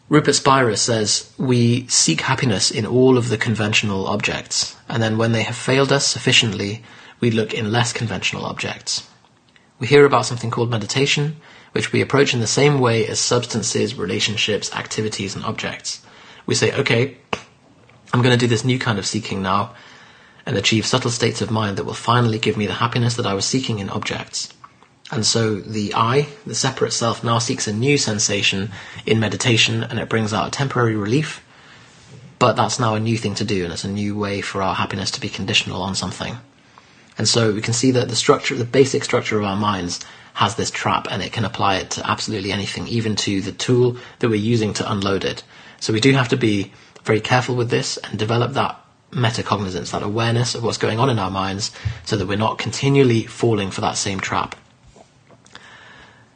[0.10, 5.32] Rupert Spira says, We seek happiness in all of the conventional objects, and then when
[5.32, 6.84] they have failed us sufficiently,
[7.22, 9.08] we look in less conventional objects.
[9.80, 11.38] We hear about something called meditation,
[11.72, 16.02] which we approach in the same way as substances, relationships, activities, and objects.
[16.46, 17.18] We say, okay,
[18.14, 19.74] I'm going to do this new kind of seeking now
[20.46, 23.34] and achieve subtle states of mind that will finally give me the happiness that I
[23.34, 24.54] was seeking in objects.
[25.12, 28.72] And so the I, the separate self, now seeks a new sensation
[29.06, 31.44] in meditation and it brings out a temporary relief.
[32.40, 34.74] But that's now a new thing to do and it's a new way for our
[34.74, 36.38] happiness to be conditional on something.
[37.18, 40.00] And so we can see that the structure, the basic structure of our minds
[40.34, 43.98] has this trap and it can apply it to absolutely anything, even to the tool
[44.20, 45.44] that we're using to unload it.
[45.82, 46.72] So we do have to be
[47.04, 48.80] very careful with this and develop that
[49.12, 51.72] metacognizance, that awareness of what's going on in our minds,
[52.06, 54.56] so that we're not continually falling for that same trap.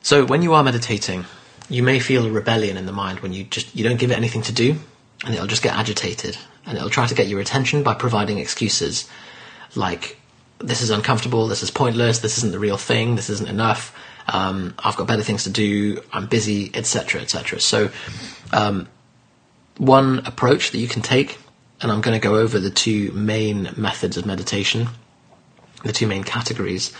[0.06, 1.26] So when you are meditating,
[1.68, 4.18] you may feel a rebellion in the mind when you just you don't give it
[4.18, 4.76] anything to do,
[5.26, 9.10] and it'll just get agitated, and it'll try to get your attention by providing excuses
[9.74, 10.20] like
[10.60, 14.76] this is uncomfortable, this is pointless, this isn't the real thing, this isn't enough, um,
[14.78, 17.60] I've got better things to do, I'm busy, etc., etc.
[17.60, 17.90] So,
[18.54, 18.88] um,
[19.78, 21.40] one approach that you can take,
[21.82, 24.88] and I'm going to go over the two main methods of meditation,
[25.84, 26.94] the two main categories,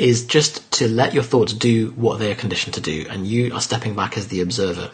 [0.00, 3.54] is just to let your thoughts do what they are conditioned to do, and you
[3.54, 4.90] are stepping back as the observer.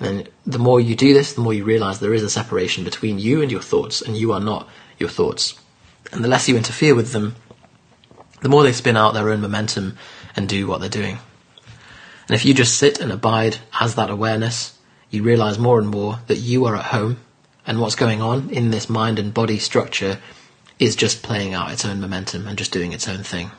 [0.00, 3.20] And the more you do this, the more you realize there is a separation between
[3.20, 5.54] you and your thoughts, and you are not your thoughts.
[6.12, 7.36] And the less you interfere with them,
[8.42, 9.96] the more they spin out their own momentum
[10.34, 11.18] and do what they're doing.
[12.28, 14.76] And if you just sit and abide as that awareness,
[15.08, 17.18] you realize more and more that you are at home
[17.64, 20.18] and what's going on in this mind and body structure
[20.80, 23.52] is just playing out its own momentum and just doing its own thing.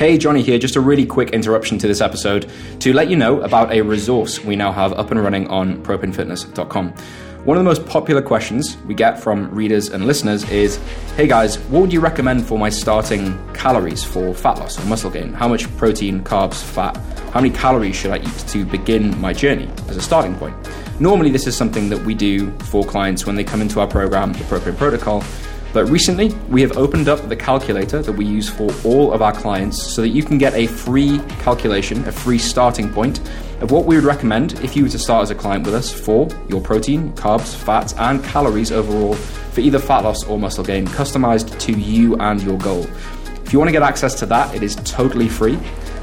[0.00, 0.58] Hey, Johnny here.
[0.58, 4.42] Just a really quick interruption to this episode to let you know about a resource
[4.42, 6.94] we now have up and running on propanefitness.com.
[7.44, 10.78] One of the most popular questions we get from readers and listeners is
[11.16, 15.10] Hey guys, what would you recommend for my starting calories for fat loss or muscle
[15.10, 15.32] gain?
[15.32, 16.96] How much protein, carbs, fat?
[17.32, 20.56] How many calories should I eat to begin my journey as a starting point?
[20.98, 24.32] Normally, this is something that we do for clients when they come into our program,
[24.32, 25.22] the Propane Protocol
[25.72, 29.32] but recently, we have opened up the calculator that we use for all of our
[29.32, 33.20] clients so that you can get a free calculation, a free starting point
[33.60, 35.92] of what we would recommend if you were to start as a client with us
[35.92, 40.86] for your protein, carbs, fats, and calories overall for either fat loss or muscle gain,
[40.88, 42.84] customized to you and your goal.
[43.44, 45.54] If you want to get access to that, it is totally free.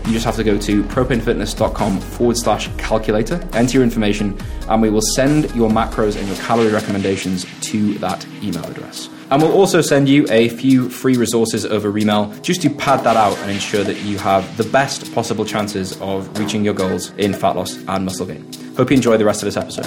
[0.05, 4.37] You just have to go to propanefitness.com forward slash calculator, enter your information,
[4.69, 9.09] and we will send your macros and your calorie recommendations to that email address.
[9.29, 13.17] And we'll also send you a few free resources over email just to pad that
[13.17, 17.33] out and ensure that you have the best possible chances of reaching your goals in
[17.33, 18.49] fat loss and muscle gain.
[18.77, 19.85] Hope you enjoy the rest of this episode.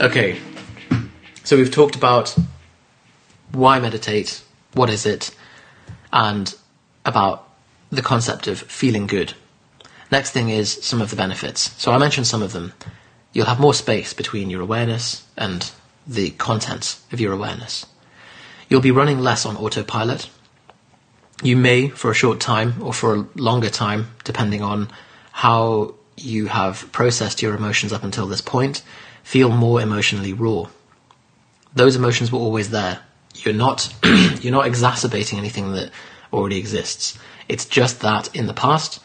[0.00, 0.38] Okay,
[1.42, 2.36] so we've talked about
[3.50, 4.42] why meditate,
[4.74, 5.34] what is it,
[6.12, 6.54] and
[7.04, 7.48] about
[7.90, 9.32] the concept of feeling good.
[10.12, 11.72] Next thing is some of the benefits.
[11.82, 12.72] So I mentioned some of them.
[13.32, 15.72] You'll have more space between your awareness and
[16.06, 17.86] the contents of your awareness.
[18.68, 20.28] You'll be running less on autopilot.
[21.42, 24.88] You may, for a short time or for a longer time, depending on
[25.32, 28.82] how you have processed your emotions up until this point,
[29.22, 30.66] feel more emotionally raw.
[31.74, 33.00] Those emotions were always there.
[33.34, 33.94] You're not
[34.40, 35.90] you're not exacerbating anything that
[36.32, 37.18] already exists.
[37.48, 39.00] It's just that in the past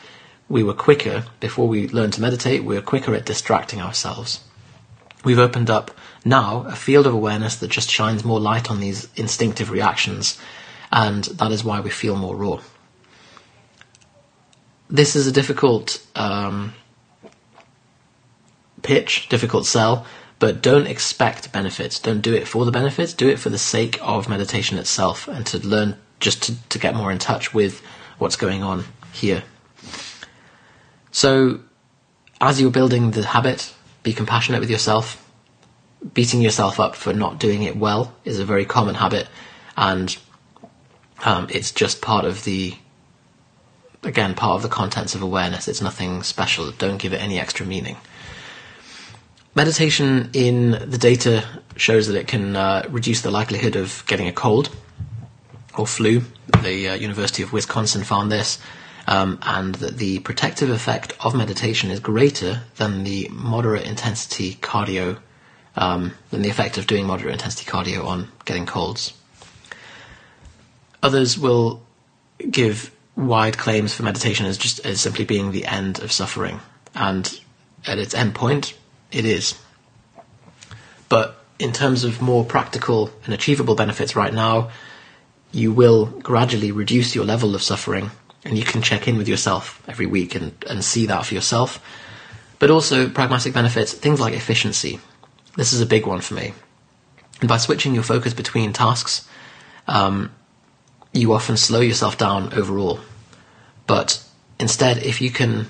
[0.47, 4.41] we were quicker before we learned to meditate, we were quicker at distracting ourselves.
[5.23, 5.91] We've opened up
[6.23, 10.39] now a field of awareness that just shines more light on these instinctive reactions,
[10.91, 12.61] and that is why we feel more raw.
[14.89, 16.73] This is a difficult um,
[18.81, 20.05] pitch, difficult sell,
[20.39, 21.99] but don't expect benefits.
[21.99, 23.13] Don't do it for the benefits.
[23.13, 26.95] Do it for the sake of meditation itself and to learn just to, to get
[26.95, 27.81] more in touch with
[28.17, 29.43] what's going on here.
[31.11, 31.61] So,
[32.39, 35.20] as you're building the habit, be compassionate with yourself
[36.13, 39.27] beating yourself up for not doing it well is a very common habit,
[39.77, 40.17] and
[41.23, 42.75] um, it's just part of the
[44.03, 45.67] again part of the contents of awareness.
[45.67, 46.71] It's nothing special.
[46.71, 47.97] Don't give it any extra meaning.
[49.53, 51.43] Meditation in the data
[51.75, 54.69] shows that it can uh, reduce the likelihood of getting a cold
[55.77, 56.21] or flu.
[56.63, 58.59] The uh, University of Wisconsin found this,
[59.07, 65.17] um, and that the protective effect of meditation is greater than the moderate intensity cardio
[65.75, 69.13] um, than the effect of doing moderate intensity cardio on getting colds.
[71.03, 71.81] Others will
[72.49, 76.59] give wide claims for meditation as just as simply being the end of suffering,
[76.95, 77.39] and
[77.87, 78.77] at its end point,
[79.11, 79.55] it is.
[81.09, 84.71] But in terms of more practical and achievable benefits right now,
[85.51, 88.11] you will gradually reduce your level of suffering,
[88.45, 91.83] and you can check in with yourself every week and, and see that for yourself.
[92.59, 94.99] But also pragmatic benefits, things like efficiency.
[95.55, 96.53] This is a big one for me.
[97.39, 99.27] And by switching your focus between tasks,
[99.87, 100.31] um,
[101.13, 102.99] you often slow yourself down overall.
[103.87, 104.23] But
[104.59, 105.67] instead, if you can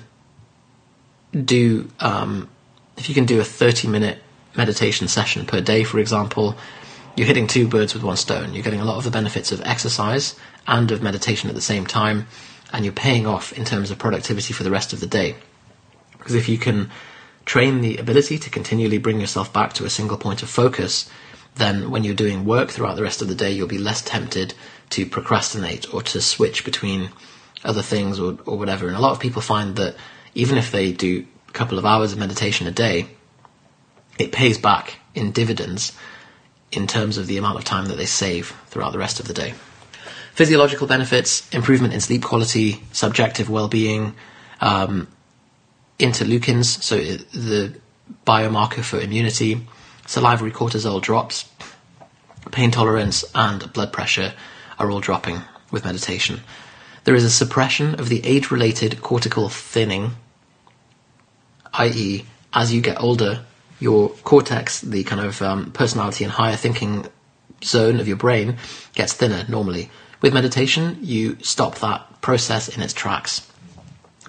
[1.32, 2.48] do um,
[2.96, 4.18] if you can do a 30 minute
[4.54, 6.56] meditation session per day, for example,
[7.16, 8.54] you're hitting two birds with one stone.
[8.54, 11.86] You're getting a lot of the benefits of exercise and of meditation at the same
[11.86, 12.26] time,
[12.72, 15.34] and you're paying off in terms of productivity for the rest of the day.
[16.18, 16.90] Because if you can
[17.44, 21.10] train the ability to continually bring yourself back to a single point of focus,
[21.56, 24.54] then when you're doing work throughout the rest of the day, you'll be less tempted
[24.90, 27.10] to procrastinate or to switch between
[27.64, 28.86] other things or, or whatever.
[28.86, 29.96] And a lot of people find that
[30.34, 33.08] even if they do a couple of hours of meditation a day,
[34.18, 35.96] it pays back in dividends
[36.70, 39.34] in terms of the amount of time that they save throughout the rest of the
[39.34, 39.54] day.
[40.34, 44.14] Physiological benefits, improvement in sleep quality, subjective well-being,
[44.60, 45.06] um,
[46.02, 47.74] interleukins, so the
[48.26, 49.66] biomarker for immunity,
[50.06, 51.48] salivary cortisol drops,
[52.50, 54.34] pain tolerance, and blood pressure
[54.78, 55.40] are all dropping
[55.70, 56.40] with meditation.
[57.04, 60.12] There is a suppression of the age related cortical thinning,
[61.74, 63.44] i.e., as you get older,
[63.80, 67.06] your cortex, the kind of um, personality and higher thinking
[67.64, 68.56] zone of your brain,
[68.94, 69.90] gets thinner normally.
[70.20, 73.48] With meditation, you stop that process in its tracks.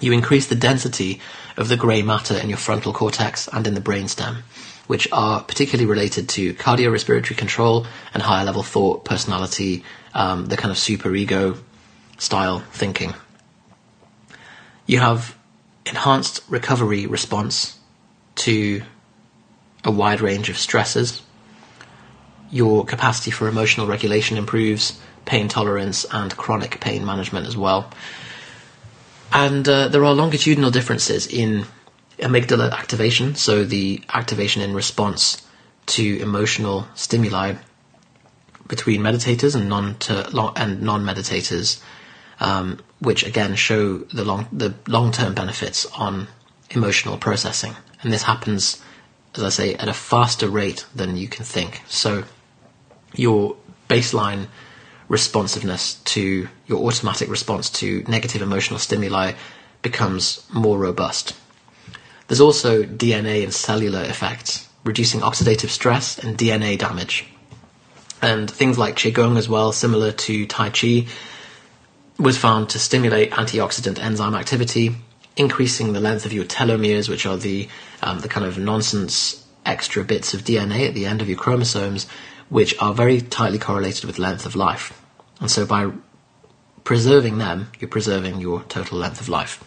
[0.03, 1.21] you increase the density
[1.57, 4.37] of the grey matter in your frontal cortex and in the brainstem,
[4.87, 9.83] which are particularly related to cardiorespiratory control and higher level thought, personality,
[10.13, 11.57] um, the kind of superego
[12.17, 13.13] style thinking.
[14.85, 15.37] You have
[15.85, 17.77] enhanced recovery response
[18.35, 18.83] to
[19.83, 21.21] a wide range of stresses.
[22.49, 27.89] Your capacity for emotional regulation improves, pain tolerance, and chronic pain management as well.
[29.33, 31.65] And uh, there are longitudinal differences in
[32.19, 35.41] amygdala activation, so the activation in response
[35.87, 37.55] to emotional stimuli
[38.67, 39.95] between meditators and non
[40.55, 41.81] and non meditators,
[42.39, 46.27] um, which again show the long the long term benefits on
[46.69, 47.75] emotional processing.
[48.03, 48.81] And this happens,
[49.35, 51.81] as I say, at a faster rate than you can think.
[51.87, 52.23] So
[53.15, 53.55] your
[53.89, 54.47] baseline
[55.13, 59.33] responsiveness to your automatic response to negative emotional stimuli
[59.83, 61.35] becomes more robust.
[62.27, 67.27] There's also DNA and cellular effects, reducing oxidative stress and DNA damage.
[68.23, 71.05] And things like Qigong as well, similar to Tai Chi,
[72.17, 74.95] was found to stimulate antioxidant enzyme activity,
[75.37, 77.69] increasing the length of your telomeres, which are the
[78.01, 82.07] um, the kind of nonsense extra bits of DNA at the end of your chromosomes,
[82.49, 85.02] which are very tightly correlated with length of life.
[85.43, 85.91] And so by
[86.85, 89.61] preserving them, you're preserving your total length of life.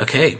[0.00, 0.38] Okay.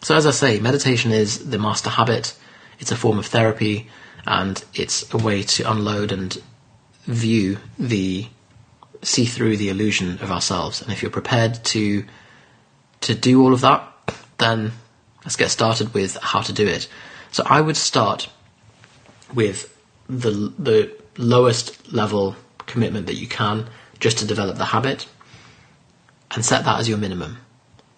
[0.00, 2.34] So as I say, meditation is the master habit.
[2.78, 3.90] It's a form of therapy
[4.26, 6.34] and it's a way to unload and
[7.02, 8.28] view the
[9.02, 10.80] see through the illusion of ourselves.
[10.80, 12.06] And if you're prepared to
[13.02, 13.86] to do all of that,
[14.38, 14.72] then
[15.26, 16.88] let's get started with how to do it.
[17.32, 18.30] So I would start
[19.34, 19.75] with
[20.08, 22.36] the the lowest level
[22.66, 23.68] commitment that you can
[24.00, 25.06] just to develop the habit
[26.32, 27.38] and set that as your minimum.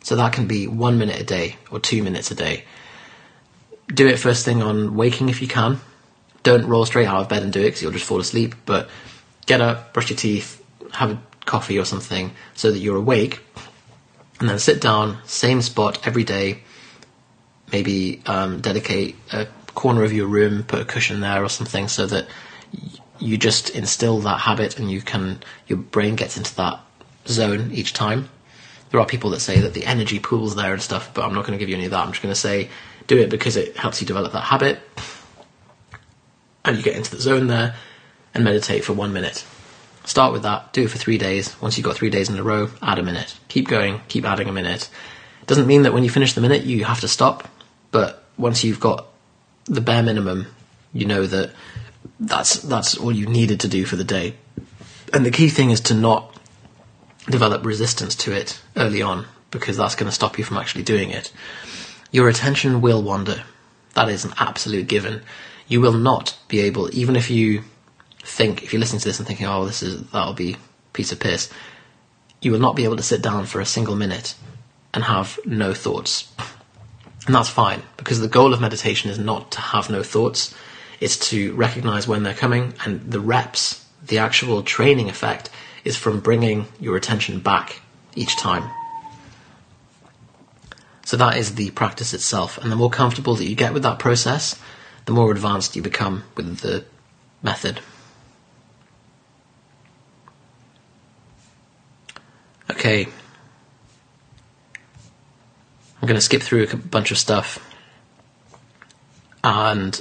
[0.02, 2.64] So that can be one minute a day or two minutes a day.
[3.88, 5.80] Do it first thing on waking if you can.
[6.42, 8.54] Don't roll straight out of bed and do it because you'll just fall asleep.
[8.64, 8.88] But
[9.46, 13.40] get up, brush your teeth, have a coffee or something so that you're awake,
[14.40, 16.62] and then sit down, same spot every day.
[17.72, 19.46] Maybe um, dedicate a
[19.78, 22.26] corner of your room, put a cushion there or something, so that
[23.20, 26.80] you just instill that habit and you can your brain gets into that
[27.28, 28.28] zone each time.
[28.90, 31.46] There are people that say that the energy pools there and stuff, but I'm not
[31.46, 32.04] going to give you any of that.
[32.04, 32.70] I'm just going to say
[33.06, 34.80] do it because it helps you develop that habit,
[36.64, 37.76] and you get into the zone there
[38.34, 39.46] and meditate for one minute.
[40.04, 41.54] Start with that, do it for three days.
[41.60, 43.38] Once you've got three days in a row, add a minute.
[43.46, 44.90] Keep going, keep adding a minute.
[45.46, 47.48] Doesn't mean that when you finish the minute you have to stop,
[47.92, 49.06] but once you've got
[49.68, 50.46] the bare minimum,
[50.92, 51.50] you know that
[52.18, 54.34] that's that's all you needed to do for the day.
[55.12, 56.34] And the key thing is to not
[57.30, 61.10] develop resistance to it early on because that's going to stop you from actually doing
[61.10, 61.32] it.
[62.10, 63.42] Your attention will wander.
[63.94, 65.22] That is an absolute given.
[65.66, 67.64] You will not be able, even if you
[68.22, 70.56] think if you're listening to this and thinking, "Oh, this is that'll be
[70.92, 71.50] piece of piss,"
[72.40, 74.34] you will not be able to sit down for a single minute
[74.94, 76.28] and have no thoughts.
[77.28, 80.54] And that's fine because the goal of meditation is not to have no thoughts.
[80.98, 85.50] It's to recognize when they're coming and the reps, the actual training effect
[85.84, 87.82] is from bringing your attention back
[88.14, 88.70] each time.
[91.04, 92.56] So that is the practice itself.
[92.56, 94.58] And the more comfortable that you get with that process,
[95.04, 96.86] the more advanced you become with the
[97.42, 97.80] method.
[102.70, 103.08] Okay.
[106.00, 107.58] I'm going to skip through a bunch of stuff.
[109.42, 110.00] And.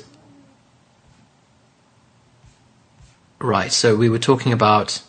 [3.40, 5.02] Right, so we were talking about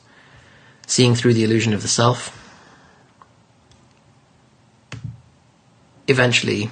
[0.86, 2.34] seeing through the illusion of the self.
[6.06, 6.70] Eventually,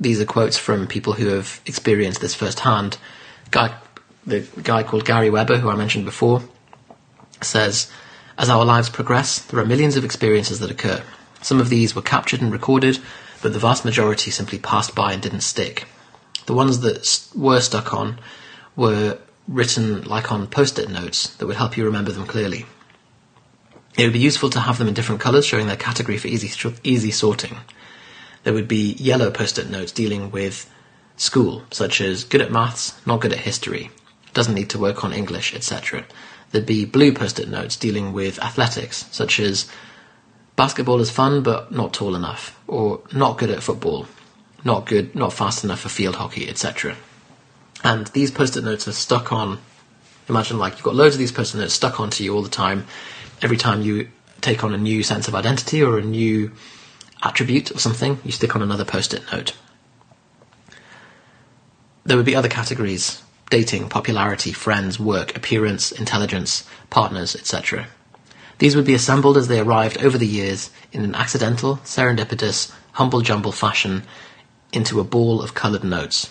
[0.00, 2.98] these are quotes from people who have experienced this firsthand.
[3.50, 3.76] Guy,
[4.26, 6.42] the guy called Gary Weber, who I mentioned before,
[7.40, 7.90] says,
[8.38, 11.02] as our lives progress, there are millions of experiences that occur.
[11.42, 12.98] Some of these were captured and recorded,
[13.42, 15.86] but the vast majority simply passed by and didn't stick.
[16.46, 18.18] The ones that were stuck on
[18.74, 19.18] were
[19.48, 22.66] written like on post-it notes that would help you remember them clearly.
[23.96, 26.50] It would be useful to have them in different colours showing their category for easy,
[26.82, 27.56] easy sorting.
[28.44, 30.70] There would be yellow post-it notes dealing with
[31.16, 33.90] school, such as good at maths, not good at history,
[34.34, 36.04] doesn't need to work on English, etc
[36.50, 39.68] there'd be blue post-it notes dealing with athletics, such as
[40.56, 44.06] basketball is fun but not tall enough, or not good at football,
[44.64, 46.96] not good, not fast enough for field hockey, etc.
[47.84, 49.58] And these post-it notes are stuck on.
[50.28, 52.86] Imagine like you've got loads of these post-it notes stuck onto you all the time.
[53.42, 54.08] Every time you
[54.40, 56.52] take on a new sense of identity or a new
[57.22, 59.54] attribute or something, you stick on another post it note.
[62.04, 67.86] There would be other categories dating, popularity, friends, work, appearance, intelligence, partners, etc.
[68.58, 73.20] These would be assembled as they arrived over the years in an accidental, serendipitous, humble
[73.20, 74.04] jumble fashion
[74.72, 76.30] into a ball of coloured notes.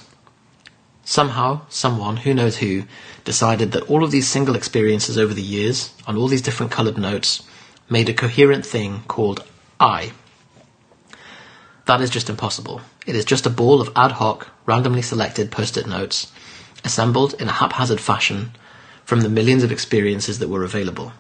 [1.04, 2.86] Somehow, someone, who knows who,
[3.24, 6.98] decided that all of these single experiences over the years, on all these different coloured
[6.98, 7.44] notes,
[7.90, 9.44] made a coherent thing called
[9.80, 10.14] I.
[11.86, 12.82] That is just impossible.
[13.06, 16.32] It is just a ball of ad hoc, randomly selected post it notes,
[16.84, 18.54] assembled in a haphazard fashion
[19.06, 21.14] from the millions of experiences that were available.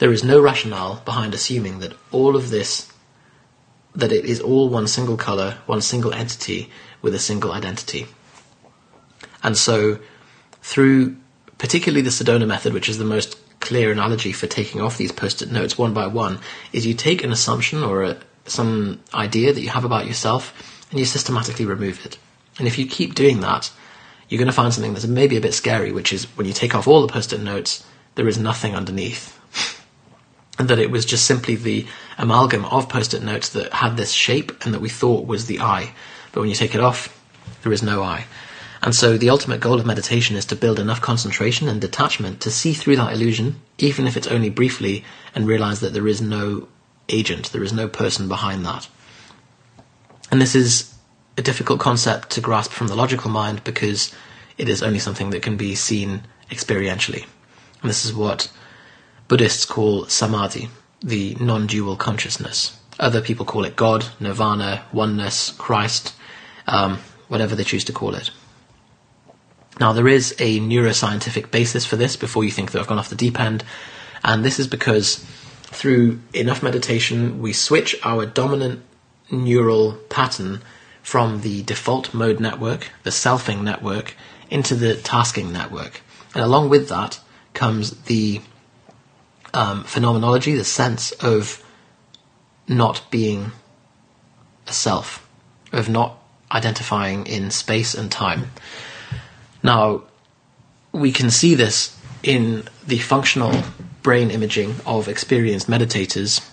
[0.00, 2.90] There is no rationale behind assuming that all of this,
[3.94, 6.70] that it is all one single colour, one single entity
[7.02, 8.06] with a single identity.
[9.42, 9.98] And so,
[10.62, 11.16] through
[11.58, 15.52] particularly the Sedona method, which is the most clear analogy for taking off these post-it
[15.52, 16.38] notes one by one,
[16.72, 20.98] is you take an assumption or a, some idea that you have about yourself and
[20.98, 22.16] you systematically remove it.
[22.58, 23.70] And if you keep doing that,
[24.30, 26.74] you're going to find something that's maybe a bit scary, which is when you take
[26.74, 27.84] off all the post-it notes,
[28.14, 29.36] there is nothing underneath.
[30.68, 31.86] That it was just simply the
[32.18, 35.92] amalgam of post-it notes that had this shape and that we thought was the eye.
[36.32, 37.16] But when you take it off,
[37.62, 38.26] there is no eye.
[38.82, 42.50] And so the ultimate goal of meditation is to build enough concentration and detachment to
[42.50, 45.04] see through that illusion, even if it's only briefly,
[45.34, 46.68] and realize that there is no
[47.08, 48.88] agent, there is no person behind that.
[50.30, 50.94] And this is
[51.36, 54.14] a difficult concept to grasp from the logical mind because
[54.56, 57.26] it is only something that can be seen experientially.
[57.82, 58.50] And this is what
[59.30, 60.70] Buddhists call samadhi,
[61.04, 62.76] the non dual consciousness.
[62.98, 66.16] Other people call it God, nirvana, oneness, Christ,
[66.66, 68.32] um, whatever they choose to call it.
[69.78, 73.08] Now, there is a neuroscientific basis for this before you think that I've gone off
[73.08, 73.62] the deep end,
[74.24, 75.24] and this is because
[75.62, 78.82] through enough meditation, we switch our dominant
[79.30, 80.60] neural pattern
[81.04, 84.16] from the default mode network, the selfing network,
[84.50, 86.00] into the tasking network.
[86.34, 87.20] And along with that
[87.54, 88.40] comes the
[89.54, 91.64] um, phenomenology, the sense of
[92.68, 93.52] not being
[94.66, 95.26] a self,
[95.72, 96.16] of not
[96.52, 98.50] identifying in space and time.
[99.62, 100.04] Now,
[100.92, 103.62] we can see this in the functional
[104.02, 106.46] brain imaging of experienced meditators,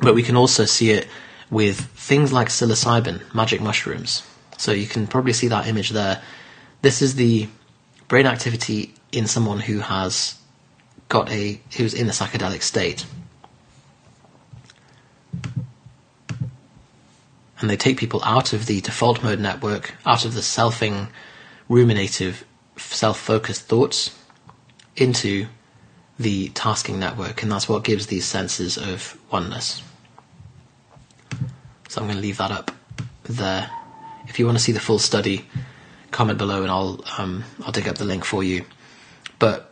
[0.00, 1.06] but we can also see it
[1.50, 4.22] with things like psilocybin, magic mushrooms.
[4.56, 6.22] So you can probably see that image there.
[6.82, 7.48] This is the
[8.08, 10.37] brain activity in someone who has
[11.08, 13.06] got a who's in a psychedelic state.
[17.60, 21.08] And they take people out of the default mode network, out of the selfing
[21.68, 22.44] ruminative,
[22.76, 24.16] self focused thoughts
[24.96, 25.46] into
[26.18, 29.82] the tasking network, and that's what gives these senses of oneness.
[31.88, 32.70] So I'm going to leave that up
[33.24, 33.70] there.
[34.26, 35.46] If you want to see the full study,
[36.10, 38.64] comment below and I'll um, I'll dig up the link for you.
[39.38, 39.67] But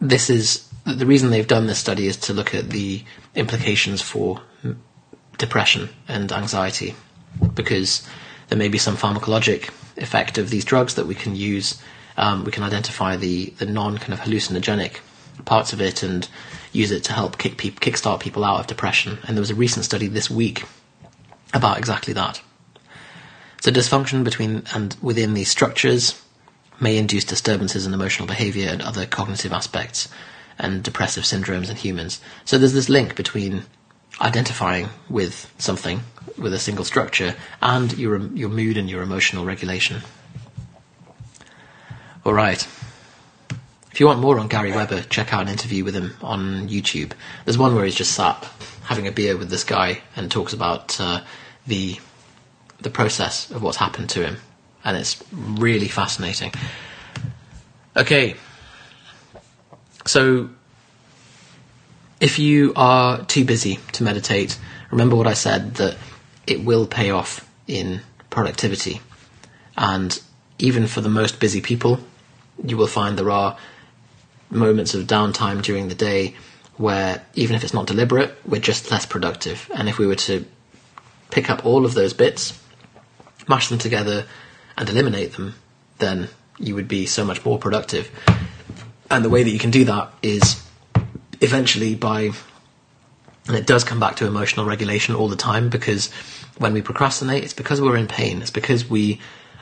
[0.00, 4.40] this is the reason they've done this study is to look at the implications for
[5.36, 6.94] depression and anxiety,
[7.54, 8.06] because
[8.48, 11.80] there may be some pharmacologic effect of these drugs that we can use.
[12.16, 14.98] Um, we can identify the, the non kind of hallucinogenic
[15.44, 16.28] parts of it and
[16.72, 19.18] use it to help kick pe- kickstart people out of depression.
[19.26, 20.64] And there was a recent study this week
[21.54, 22.40] about exactly that.
[23.60, 26.22] So dysfunction between and within these structures
[26.80, 30.08] may induce disturbances in emotional behavior and other cognitive aspects
[30.58, 32.20] and depressive syndromes in humans.
[32.44, 33.64] So there's this link between
[34.20, 36.00] identifying with something
[36.36, 40.02] with a single structure and your your mood and your emotional regulation.
[42.24, 42.66] All right.
[43.90, 47.12] If you want more on Gary Weber, check out an interview with him on YouTube.
[47.44, 48.48] There's one where he's just sat
[48.84, 51.22] having a beer with this guy and talks about uh,
[51.66, 51.98] the
[52.80, 54.36] the process of what's happened to him,
[54.88, 56.50] and it's really fascinating.
[57.94, 58.36] Okay,
[60.06, 60.48] so
[62.20, 64.58] if you are too busy to meditate,
[64.90, 65.98] remember what I said that
[66.46, 69.02] it will pay off in productivity.
[69.76, 70.18] And
[70.58, 72.00] even for the most busy people,
[72.64, 73.58] you will find there are
[74.48, 76.34] moments of downtime during the day
[76.78, 79.70] where, even if it's not deliberate, we're just less productive.
[79.74, 80.46] And if we were to
[81.30, 82.58] pick up all of those bits,
[83.48, 84.24] mash them together,
[84.78, 85.54] and eliminate them,
[85.98, 88.10] then you would be so much more productive.
[89.10, 90.64] And the way that you can do that is
[91.40, 92.30] eventually by
[93.46, 96.10] and it does come back to emotional regulation all the time because
[96.58, 98.42] when we procrastinate, it's because we're in pain.
[98.42, 99.20] It's because we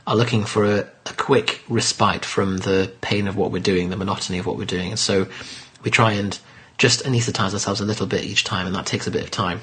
[0.08, 3.96] are looking for a, a, quick respite from the pain of what we're doing, the
[3.96, 4.90] monotony of what we're doing.
[4.90, 5.28] And so
[5.84, 6.36] we try and
[6.78, 9.60] just anaesthetize ourselves a little bit each time, and that takes a bit of time.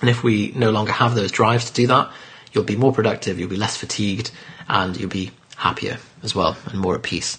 [0.00, 2.12] And if we no longer have those drives to do that,
[2.52, 4.30] you'll be more productive, you'll be less fatigued,
[4.68, 7.38] and you'll be happier as well and more at peace.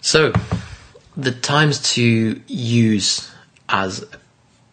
[0.00, 0.32] So,
[1.16, 3.30] the times to use
[3.68, 4.04] as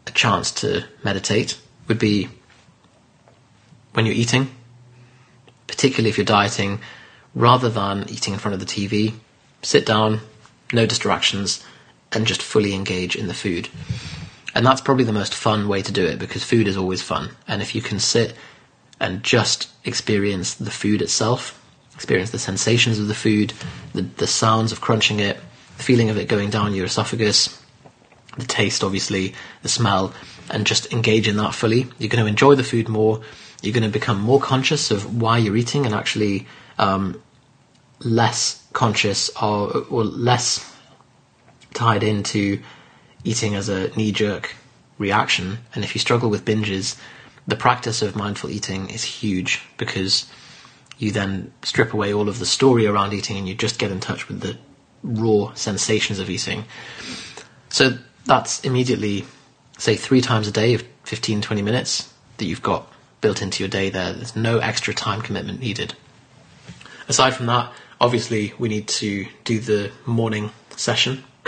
[0.07, 2.29] a chance to meditate would be
[3.93, 4.49] when you're eating,
[5.67, 6.79] particularly if you're dieting,
[7.35, 9.13] rather than eating in front of the TV,
[9.61, 10.21] sit down,
[10.73, 11.63] no distractions,
[12.11, 13.69] and just fully engage in the food.
[14.55, 17.29] And that's probably the most fun way to do it because food is always fun.
[17.47, 18.35] And if you can sit
[18.99, 21.55] and just experience the food itself,
[21.93, 23.53] experience the sensations of the food,
[23.93, 25.37] the, the sounds of crunching it,
[25.77, 27.61] the feeling of it going down your esophagus,
[28.37, 30.13] the taste, obviously, the smell,
[30.49, 33.21] and just engage in that fully, you're going to enjoy the food more.
[33.61, 36.47] You're going to become more conscious of why you're eating and actually
[36.77, 37.21] um,
[37.99, 40.65] less conscious or, or less
[41.73, 42.61] tied into
[43.23, 44.55] eating as a knee jerk
[44.97, 45.59] reaction.
[45.75, 46.97] And if you struggle with binges,
[47.49, 50.29] the practice of mindful eating is huge because
[50.99, 53.99] you then strip away all of the story around eating and you just get in
[53.99, 54.57] touch with the
[55.01, 56.65] raw sensations of eating.
[57.69, 59.25] So that's immediately,
[59.77, 62.91] say, three times a day of 15, 20 minutes that you've got
[63.21, 64.13] built into your day there.
[64.13, 65.95] There's no extra time commitment needed.
[67.07, 71.23] Aside from that, obviously, we need to do the morning session.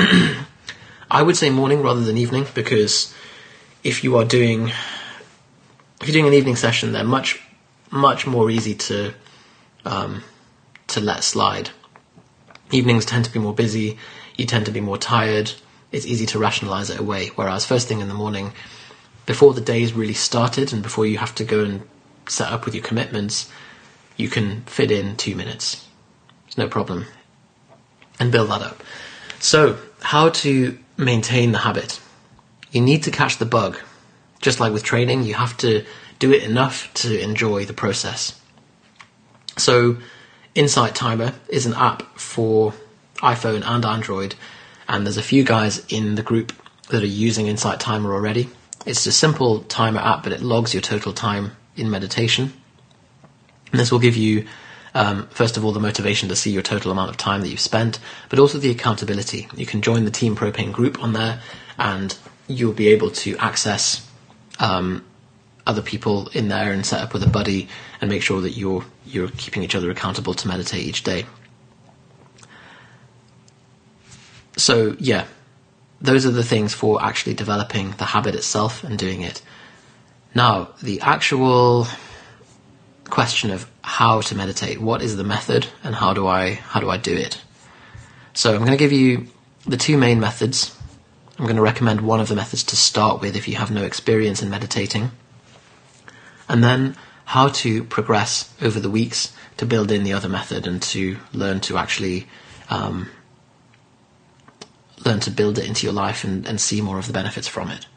[1.12, 3.14] I would say morning rather than evening because
[3.84, 4.72] if you are doing
[6.02, 7.42] if you're doing an evening session, they're much
[7.92, 9.14] much more easy to
[9.86, 10.24] um,
[10.88, 11.70] to let slide.
[12.72, 13.98] Evenings tend to be more busy.
[14.36, 15.52] You tend to be more tired.
[15.92, 17.28] It's easy to rationalize it away.
[17.36, 18.54] Whereas first thing in the morning,
[19.26, 21.88] before the day's really started and before you have to go and
[22.28, 23.52] set up with your commitments,
[24.16, 25.88] you can fit in two minutes.
[26.48, 27.06] It's no problem.
[28.20, 28.82] And build that up.
[29.40, 32.00] So, how to maintain the habit?
[32.72, 33.78] You need to catch the bug.
[34.42, 35.86] Just like with training, you have to
[36.20, 38.40] do it enough to enjoy the process.
[39.58, 39.98] So,
[40.56, 42.74] Insight Timer is an app for
[43.18, 44.36] iPhone and Android,
[44.88, 46.54] and there's a few guys in the group
[46.90, 48.50] that are using Insight Timer already.
[48.86, 52.54] It's a simple timer app, but it logs your total time in meditation.
[53.72, 54.48] And this will give you,
[54.94, 57.60] um, first of all, the motivation to see your total amount of time that you've
[57.60, 59.48] spent, but also the accountability.
[59.56, 61.42] You can join the Team Propane group on there,
[61.78, 62.18] and
[62.48, 64.11] you'll be able to access
[64.62, 65.04] um,
[65.68, 67.68] other people in there and set up with a buddy
[68.00, 71.26] and make sure that you're you're keeping each other accountable to meditate each day.
[74.58, 75.26] So yeah,
[76.00, 79.42] those are the things for actually developing the habit itself and doing it.
[80.34, 81.88] Now, the actual
[83.10, 86.90] question of how to meditate, what is the method and how do I how do
[86.90, 87.42] I do it?
[88.34, 89.28] So I'm going to give you
[89.66, 90.76] the two main methods.
[91.42, 93.82] I'm going to recommend one of the methods to start with if you have no
[93.82, 95.10] experience in meditating.
[96.48, 100.80] And then how to progress over the weeks to build in the other method and
[100.84, 102.28] to learn to actually
[102.70, 103.10] um,
[105.04, 107.72] learn to build it into your life and, and see more of the benefits from
[107.72, 107.88] it.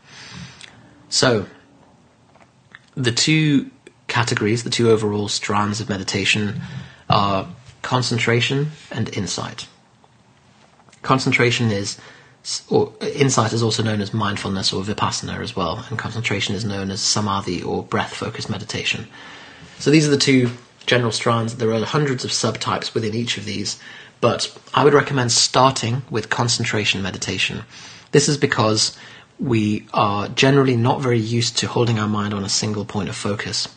[1.11, 1.45] So,
[2.95, 3.71] the two
[4.09, 6.63] categories, the two overall strands of meditation
[7.11, 7.47] are
[7.83, 9.69] concentration and insight.
[11.03, 11.99] Concentration is,
[12.69, 16.91] or insight is also known as mindfulness or vipassana as well, and concentration is known
[16.91, 19.07] as samadhi or breath focused meditation.
[19.79, 20.51] So these are the two
[20.87, 21.57] general strands.
[21.57, 23.81] There are hundreds of subtypes within each of these,
[24.21, 27.65] but I would recommend starting with concentration meditation.
[28.13, 28.97] This is because
[29.39, 33.17] we are generally not very used to holding our mind on a single point of
[33.17, 33.69] focus.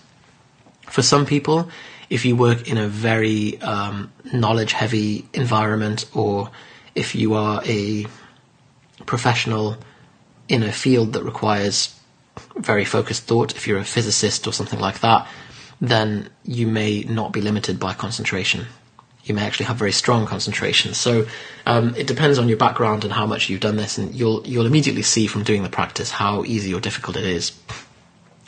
[0.89, 1.70] For some people,
[2.09, 6.51] if you work in a very um, knowledge heavy environment or
[6.95, 8.05] if you are a
[9.08, 9.78] professional
[10.47, 11.99] in a field that requires
[12.55, 15.28] very focused thought, if you're a physicist or something like that,
[15.82, 18.68] then you may not be limited by concentration.
[19.24, 20.93] You may actually have very strong concentration.
[20.93, 21.28] So
[21.66, 24.66] um, it depends on your background and how much you've done this, and you'll you'll
[24.66, 27.51] immediately see from doing the practice how easy or difficult it is.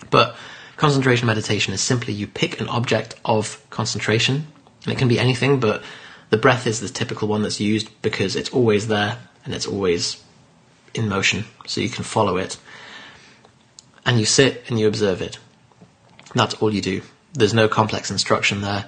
[0.10, 0.36] But
[0.78, 4.48] concentration meditation is simply you pick an object of concentration,
[4.86, 5.84] and it can be anything, but
[6.30, 10.24] the breath is the typical one that's used because it's always there and it's always
[10.94, 12.58] in motion, so you can follow it.
[14.06, 15.38] And you sit and you observe it.
[16.34, 17.02] That's all you do.
[17.34, 18.86] There's no complex instruction there.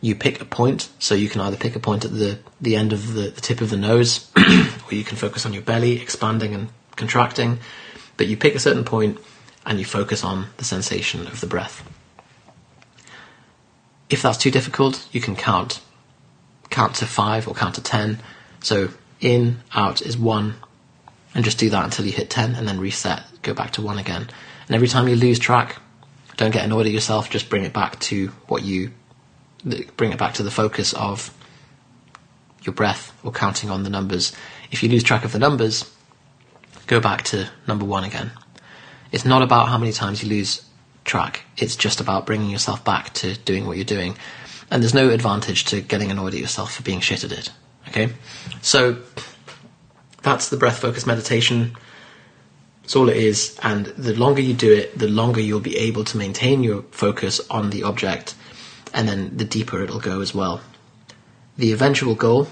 [0.00, 2.92] You pick a point, so you can either pick a point at the, the end
[2.92, 6.54] of the, the tip of the nose, or you can focus on your belly, expanding
[6.54, 7.58] and contracting.
[8.16, 9.18] But you pick a certain point
[9.64, 11.88] and you focus on the sensation of the breath.
[14.10, 15.80] If that's too difficult, you can count.
[16.70, 18.20] Count to five or count to ten.
[18.60, 18.90] So
[19.20, 20.56] in, out is one,
[21.34, 23.98] and just do that until you hit 10 and then reset, go back to 1
[23.98, 24.28] again.
[24.66, 25.76] And every time you lose track,
[26.36, 28.92] don't get annoyed at yourself, just bring it back to what you
[29.96, 31.34] bring it back to the focus of
[32.62, 34.32] your breath or counting on the numbers.
[34.70, 35.90] If you lose track of the numbers,
[36.86, 38.30] go back to number 1 again.
[39.10, 40.64] It's not about how many times you lose
[41.04, 41.44] track.
[41.56, 44.16] It's just about bringing yourself back to doing what you're doing.
[44.70, 47.50] And there's no advantage to getting annoyed at yourself for being shit at it.
[47.88, 48.12] Okay?
[48.60, 48.98] So
[50.24, 51.76] that's the breath focus meditation.
[52.82, 53.58] That's all it is.
[53.62, 57.40] And the longer you do it, the longer you'll be able to maintain your focus
[57.50, 58.34] on the object.
[58.92, 60.60] And then the deeper it'll go as well.
[61.56, 62.48] The eventual goal,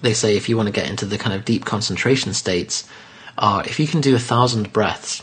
[0.00, 2.88] they say if you want to get into the kind of deep concentration states,
[3.36, 5.22] are if you can do a thousand breaths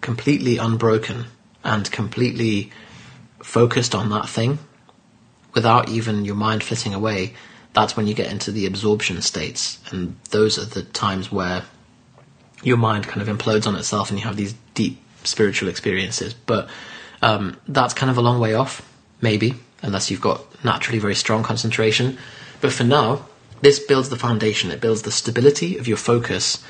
[0.00, 1.26] completely unbroken
[1.62, 2.70] and completely
[3.42, 4.58] focused on that thing
[5.54, 7.34] without even your mind flitting away,
[7.74, 9.78] that's when you get into the absorption states.
[9.90, 11.64] And those are the times where
[12.62, 16.34] your mind kind of implodes on itself and you have these deep spiritual experiences.
[16.34, 16.68] But
[17.20, 18.88] um, that's kind of a long way off,
[19.20, 22.16] maybe, unless you've got naturally very strong concentration.
[22.60, 23.26] But for now,
[23.60, 26.62] this builds the foundation, it builds the stability of your focus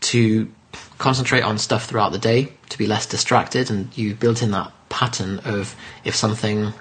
[0.00, 0.50] to
[0.98, 4.72] concentrate on stuff throughout the day to be less distracted and you built in that
[4.88, 5.74] pattern of
[6.04, 6.72] if something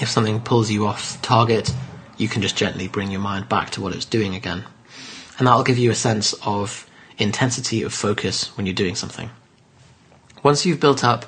[0.00, 1.72] if something pulls you off target
[2.22, 4.64] you can just gently bring your mind back to what it's doing again.
[5.38, 9.28] And that'll give you a sense of intensity of focus when you're doing something.
[10.42, 11.26] Once you've built up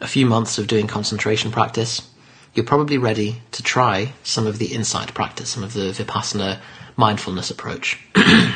[0.00, 2.08] a few months of doing concentration practice
[2.54, 6.58] you're probably ready to try some of the insight practice some of the vipassana
[6.96, 7.98] mindfulness approach.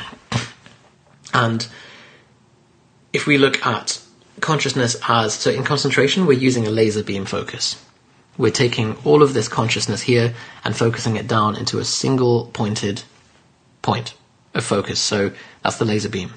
[1.35, 1.67] And
[3.15, 3.99] if we look at
[4.41, 7.83] consciousness as so in concentration we're using a laser beam focus
[8.43, 10.35] we're taking all of this consciousness here
[10.65, 13.05] and focusing it down into a single pointed
[13.83, 14.15] point
[14.53, 14.99] of focus.
[14.99, 15.31] So
[15.63, 16.33] that's the laser beam.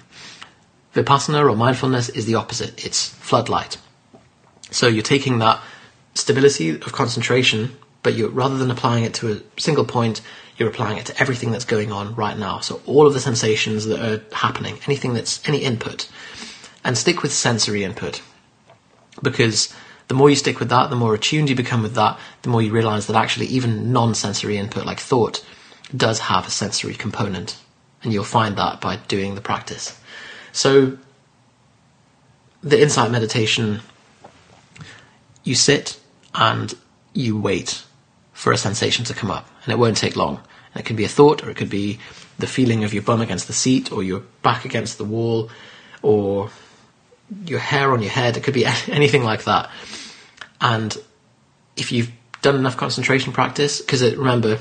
[0.94, 2.86] Vipassana or mindfulness is the opposite.
[2.86, 3.78] It's floodlight.
[4.70, 5.60] So you're taking that
[6.14, 10.22] stability of concentration but you rather than applying it to a single point
[10.58, 12.60] you're applying it to everything that's going on right now.
[12.60, 16.08] So all of the sensations that are happening anything that's any input.
[16.84, 18.22] And stick with sensory input.
[19.24, 19.74] Because
[20.08, 22.62] the more you stick with that, the more attuned you become with that, the more
[22.62, 25.46] you realize that actually even non sensory input like thought
[25.96, 27.58] does have a sensory component.
[28.04, 30.00] And you'll find that by doing the practice.
[30.52, 30.98] So,
[32.62, 33.82] the insight meditation,
[35.44, 36.00] you sit
[36.34, 36.74] and
[37.14, 37.84] you wait
[38.34, 40.40] for a sensation to come up, and it won't take long.
[40.74, 42.00] And it could be a thought, or it could be
[42.38, 45.50] the feeling of your bum against the seat, or your back against the wall,
[46.02, 46.52] or
[47.46, 48.38] your hair on your head.
[48.38, 49.70] It could be anything like that.
[50.62, 50.96] And
[51.76, 52.12] if you've
[52.42, 54.60] done enough concentration practice, because remember,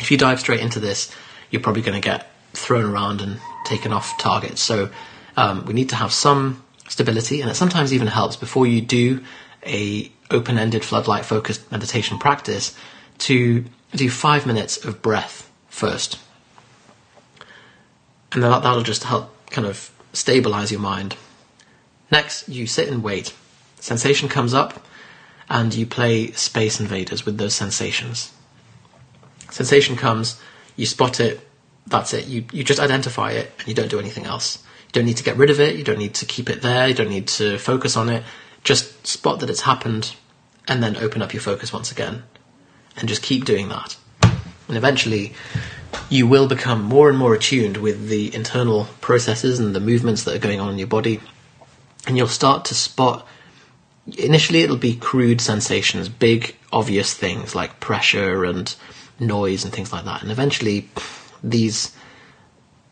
[0.00, 1.14] if you dive straight into this,
[1.50, 4.58] you're probably going to get thrown around and taken off target.
[4.58, 4.90] So
[5.36, 9.22] um, we need to have some stability, and it sometimes even helps before you do
[9.64, 12.76] a open-ended floodlight focused meditation practice
[13.18, 13.64] to
[13.94, 16.18] do five minutes of breath first,
[18.32, 21.16] and then that'll just help kind of stabilize your mind
[22.12, 23.32] Next, you sit and wait.
[23.80, 24.86] Sensation comes up,
[25.48, 28.34] and you play Space Invaders with those sensations.
[29.50, 30.38] Sensation comes,
[30.76, 31.40] you spot it,
[31.86, 32.26] that's it.
[32.26, 34.62] You, you just identify it, and you don't do anything else.
[34.88, 36.86] You don't need to get rid of it, you don't need to keep it there,
[36.86, 38.24] you don't need to focus on it.
[38.62, 40.14] Just spot that it's happened,
[40.68, 42.24] and then open up your focus once again.
[42.98, 43.96] And just keep doing that.
[44.68, 45.32] And eventually,
[46.10, 50.34] you will become more and more attuned with the internal processes and the movements that
[50.34, 51.18] are going on in your body
[52.06, 53.26] and you'll start to spot
[54.18, 58.74] initially it'll be crude sensations, big obvious things like pressure and
[59.20, 60.22] noise and things like that.
[60.22, 60.88] And eventually
[61.42, 61.94] these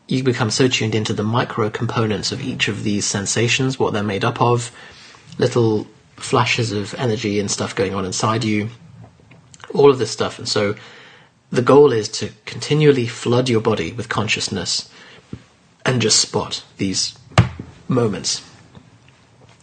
[0.06, 4.02] you become so tuned into the micro components of each of these sensations, what they're
[4.02, 4.72] made up of,
[5.38, 5.86] little
[6.16, 8.70] flashes of energy and stuff going on inside you,
[9.72, 10.40] all of this stuff.
[10.40, 10.74] And so
[11.50, 14.90] the goal is to continually flood your body with consciousness
[15.86, 17.16] and just spot these
[17.86, 18.49] moments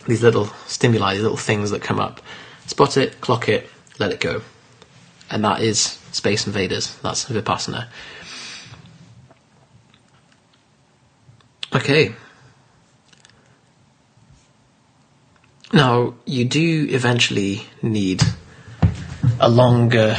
[0.08, 2.22] these little stimuli, these little things that come up.
[2.66, 4.42] Spot it, clock it, let it go.
[5.30, 5.82] And that is
[6.12, 6.96] Space Invaders.
[6.98, 7.88] That's Vipassana.
[11.76, 12.16] Okay.
[15.74, 18.24] Now, you do eventually need
[19.40, 20.16] a longer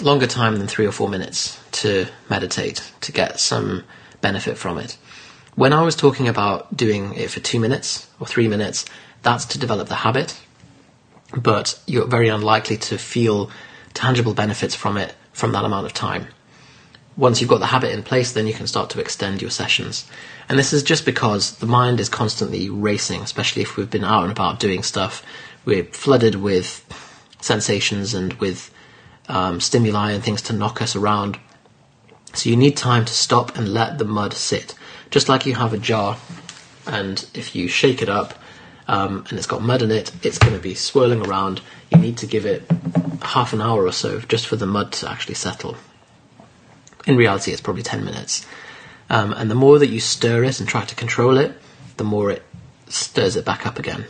[0.00, 3.84] longer time than 3 or 4 minutes to meditate to get some
[4.20, 4.96] benefit from it.
[5.54, 8.84] When I was talking about doing it for 2 minutes or 3 minutes,
[9.22, 10.38] that's to develop the habit,
[11.36, 13.50] but you're very unlikely to feel
[13.94, 16.26] tangible benefits from it from that amount of time.
[17.16, 20.08] once you've got the habit in place, then you can start to extend your sessions.
[20.48, 24.22] And this is just because the mind is constantly racing, especially if we've been out
[24.22, 25.22] and about doing stuff.
[25.64, 26.84] We're flooded with
[27.40, 28.72] sensations and with
[29.28, 31.38] um, stimuli and things to knock us around.
[32.32, 34.74] So you need time to stop and let the mud sit.
[35.10, 36.16] Just like you have a jar,
[36.86, 38.34] and if you shake it up
[38.92, 41.62] um, and it's got mud in it, it's going to be swirling around.
[41.90, 42.62] You need to give it
[43.22, 45.76] half an hour or so just for the mud to actually settle.
[47.06, 48.46] In reality, it's probably 10 minutes.
[49.08, 51.54] Um, and the more that you stir it and try to control it,
[51.96, 52.42] the more it
[52.88, 54.04] stirs it back up again.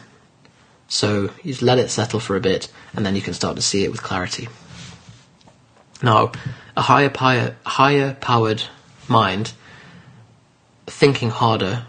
[0.88, 3.62] So you just let it settle for a bit, and then you can start to
[3.62, 4.48] see it with clarity.
[6.02, 6.32] Now,
[6.76, 8.64] a higher, pi- higher powered
[9.06, 9.52] mind
[10.88, 11.86] thinking harder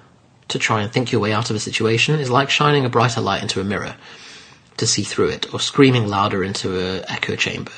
[0.50, 3.22] to try and think your way out of a situation is like shining a brighter
[3.22, 3.96] light into a mirror
[4.78, 7.72] to see through it, or screaming louder into an echo chamber.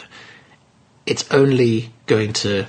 [1.05, 2.65] It's only going to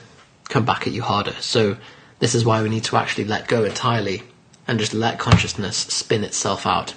[0.48, 1.34] come back at you harder.
[1.40, 1.76] So
[2.18, 4.22] this is why we need to actually let go entirely
[4.66, 6.94] and just let consciousness spin itself out.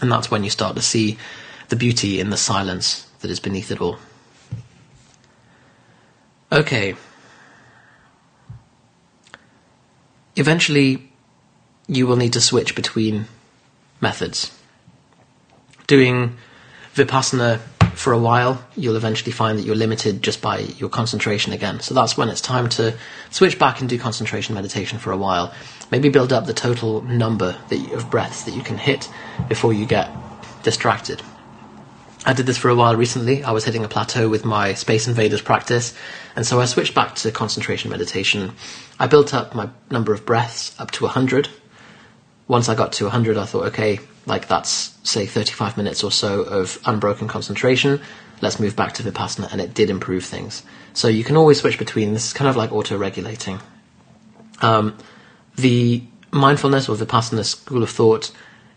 [0.00, 1.18] And that's when you start to see
[1.68, 3.98] the beauty in the silence that is beneath it all.
[6.50, 6.94] Okay.
[10.36, 11.10] Eventually,
[11.86, 13.26] you will need to switch between
[14.00, 14.56] methods.
[15.86, 16.36] Doing
[16.94, 17.60] Vipassana
[17.94, 21.80] for a while, you'll eventually find that you're limited just by your concentration again.
[21.80, 22.94] So that's when it's time to
[23.30, 25.54] switch back and do concentration meditation for a while.
[25.90, 29.08] Maybe build up the total number that, of breaths that you can hit
[29.48, 30.10] before you get
[30.62, 31.22] distracted.
[32.26, 33.44] I did this for a while recently.
[33.44, 35.94] I was hitting a plateau with my Space Invaders practice,
[36.34, 38.54] and so I switched back to concentration meditation.
[38.98, 41.50] I built up my number of breaths up to 100.
[42.46, 46.42] Once I got to 100, I thought, okay, like that's, say, 35 minutes or so
[46.42, 48.00] of unbroken concentration.
[48.40, 50.62] Let's move back to Vipassana, and it did improve things.
[50.92, 52.12] So you can always switch between.
[52.12, 53.60] This is kind of like auto regulating.
[54.60, 54.96] Um,
[55.56, 58.30] the mindfulness or Vipassana school of thought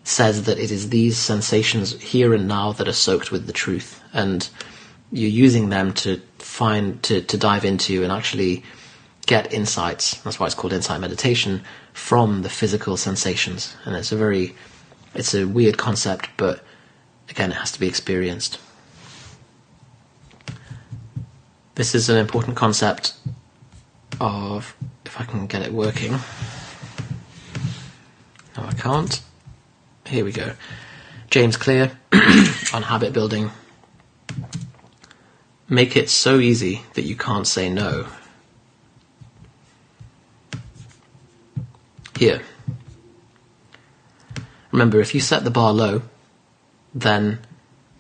[0.04, 4.02] says that it is these sensations here and now that are soaked with the truth,
[4.14, 4.50] and
[5.12, 8.64] you're using them to find to, to dive into and actually
[9.26, 10.16] get insights.
[10.22, 11.64] That's why it's called insight meditation
[11.98, 14.56] from the physical sensations, and it's a very
[15.16, 16.64] it's a weird concept, but
[17.28, 18.60] again, it has to be experienced.
[21.74, 23.14] This is an important concept
[24.22, 24.76] of
[25.06, 26.12] if I can get it working.
[28.56, 29.20] No, I can't.
[30.06, 30.54] Here we go.
[31.32, 31.98] James Clear
[32.74, 33.52] on habit building.
[35.68, 38.08] Make it so easy that you can't say no.
[42.18, 42.42] Here.
[44.72, 46.02] Remember, if you set the bar low,
[46.94, 47.40] then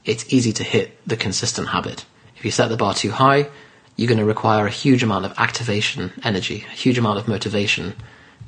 [0.05, 2.05] it's easy to hit the consistent habit.
[2.35, 3.49] If you set the bar too high,
[3.95, 7.95] you're going to require a huge amount of activation energy, a huge amount of motivation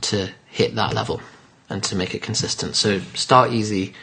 [0.02, 1.22] to hit that level
[1.70, 2.76] and to make it consistent.
[2.76, 3.94] So start easy,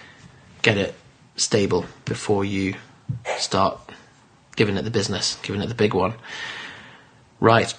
[0.62, 0.95] get it
[1.37, 2.75] stable before you
[3.39, 3.79] start
[4.57, 6.14] giving it the business, giving it the big one.
[7.41, 7.75] Right.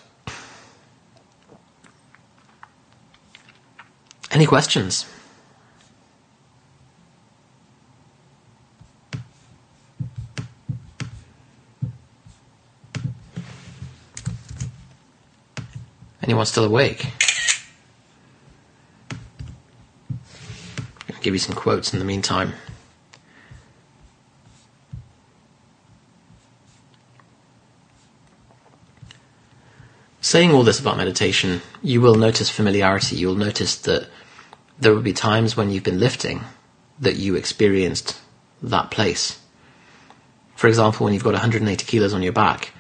[4.38, 5.08] Any questions?
[16.22, 17.08] Anyone still awake?
[20.12, 22.54] I'll give you some quotes in the meantime.
[30.22, 33.16] Saying all this about meditation, you will notice familiarity.
[33.16, 34.08] You'll notice that
[34.80, 36.42] there will be times when you've been lifting
[37.00, 38.20] that you experienced
[38.62, 39.40] that place.
[40.56, 42.72] For example, when you've got 180 kilos on your back,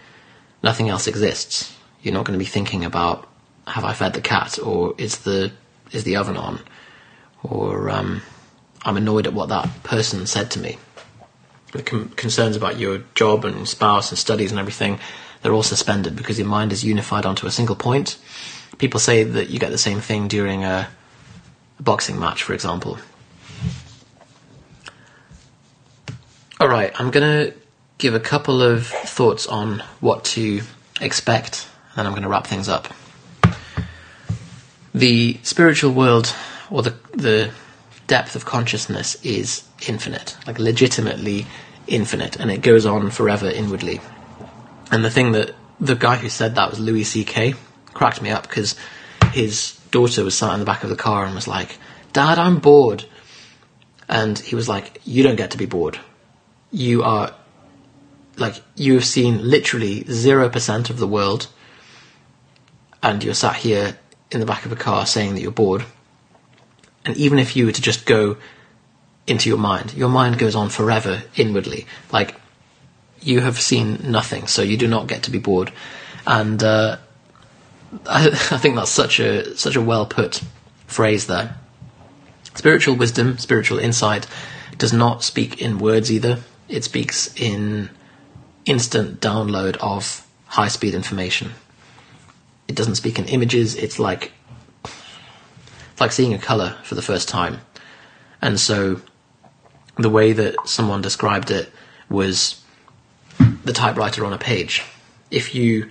[0.63, 1.75] nothing else exists.
[2.01, 3.27] You're not going to be thinking about
[3.67, 5.51] have I fed the cat or is the
[5.91, 6.59] is the oven on
[7.43, 8.21] or um,
[8.83, 10.77] I'm annoyed at what that person said to me.
[11.71, 14.99] The com- concerns about your job and spouse and studies and everything,
[15.41, 18.17] they're all suspended because your mind is unified onto a single point.
[18.77, 20.87] People say that you get the same thing during a,
[21.79, 22.97] a boxing match, for example.
[26.59, 27.57] All right, I'm going to
[27.97, 30.61] give a couple of thoughts on what to
[31.01, 32.87] expect, and then I'm going to wrap things up.
[34.93, 36.33] The spiritual world,
[36.71, 37.51] or the the
[38.07, 41.45] depth of consciousness, is infinite, like legitimately
[41.85, 44.01] infinite, and it goes on forever inwardly.
[44.91, 47.53] And the thing that the guy who said that was Louis C.K.
[47.93, 48.75] cracked me up because
[49.31, 51.77] his daughter was sat in the back of the car and was like,
[52.13, 53.05] "Dad, I'm bored,"
[54.07, 55.99] and he was like, "You don't get to be bored.
[56.71, 57.33] You are
[58.37, 61.47] like you have seen literally zero percent of the world."
[63.03, 63.97] and you're sat here
[64.31, 65.85] in the back of a car saying that you're bored,
[67.05, 68.37] and even if you were to just go
[69.25, 71.85] into your mind, your mind goes on forever inwardly.
[72.11, 72.35] Like
[73.21, 75.71] you have seen nothing, so you do not get to be bored.
[76.25, 76.97] And uh,
[78.05, 80.41] I, I think that's such a such a well put
[80.87, 81.55] phrase there.
[82.55, 84.27] Spiritual wisdom, spiritual insight,
[84.77, 86.39] does not speak in words either.
[86.67, 87.89] It speaks in
[88.65, 91.51] instant download of high speed information.
[92.67, 93.75] It doesn't speak in images.
[93.75, 94.31] It's like
[94.83, 97.61] it's like seeing a color for the first time.
[98.41, 99.01] And so
[99.97, 101.71] the way that someone described it
[102.09, 102.61] was
[103.63, 104.83] the typewriter on a page.
[105.31, 105.89] If you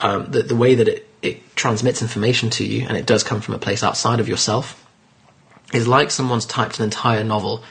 [0.00, 1.15] um, the, the way that it, it
[1.56, 4.86] transmits information to you, and it does come from a place outside of yourself,
[5.72, 7.64] is like someone's typed an entire novel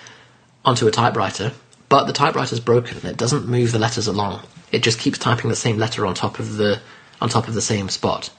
[0.66, 1.54] onto a typewriter,
[1.88, 2.98] but the typewriter's broken.
[2.98, 4.42] And it doesn't move the letters along.
[4.72, 6.82] It just keeps typing the same letter on top of the
[7.22, 8.30] on top of the same spot.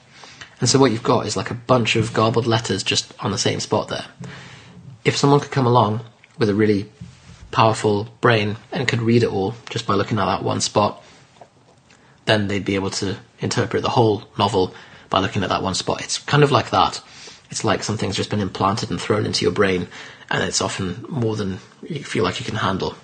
[0.59, 3.37] And so what you've got is like a bunch of garbled letters just on the
[3.37, 4.05] same spot there.
[5.03, 6.01] If someone could come along
[6.37, 6.91] with a really
[7.51, 11.03] powerful brain and could read it all just by looking at that one spot,
[12.25, 14.73] then they'd be able to interpret the whole novel
[15.09, 16.01] by looking at that one spot.
[16.01, 17.01] It's kind of like that.
[17.49, 19.87] It's like something's just been implanted and thrown into your brain,
[20.29, 22.95] and it's often more than you feel like you can handle.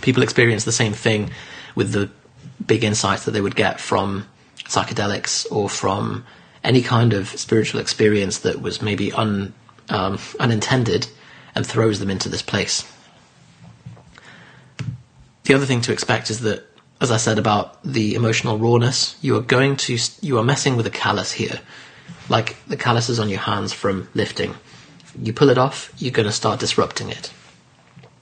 [0.00, 1.30] People experience the same thing
[1.74, 2.10] with the
[2.64, 4.26] big insights that they would get from
[4.64, 6.24] psychedelics or from
[6.64, 9.52] any kind of spiritual experience that was maybe un,
[9.88, 11.06] um, unintended
[11.54, 12.90] and throws them into this place.
[15.44, 16.64] The other thing to expect is that
[17.02, 20.86] as I said about the emotional rawness, you are going to you are messing with
[20.86, 21.60] a callus here,
[22.28, 24.54] like the calluses on your hands from lifting.
[25.20, 27.32] You pull it off, you're going to start disrupting it.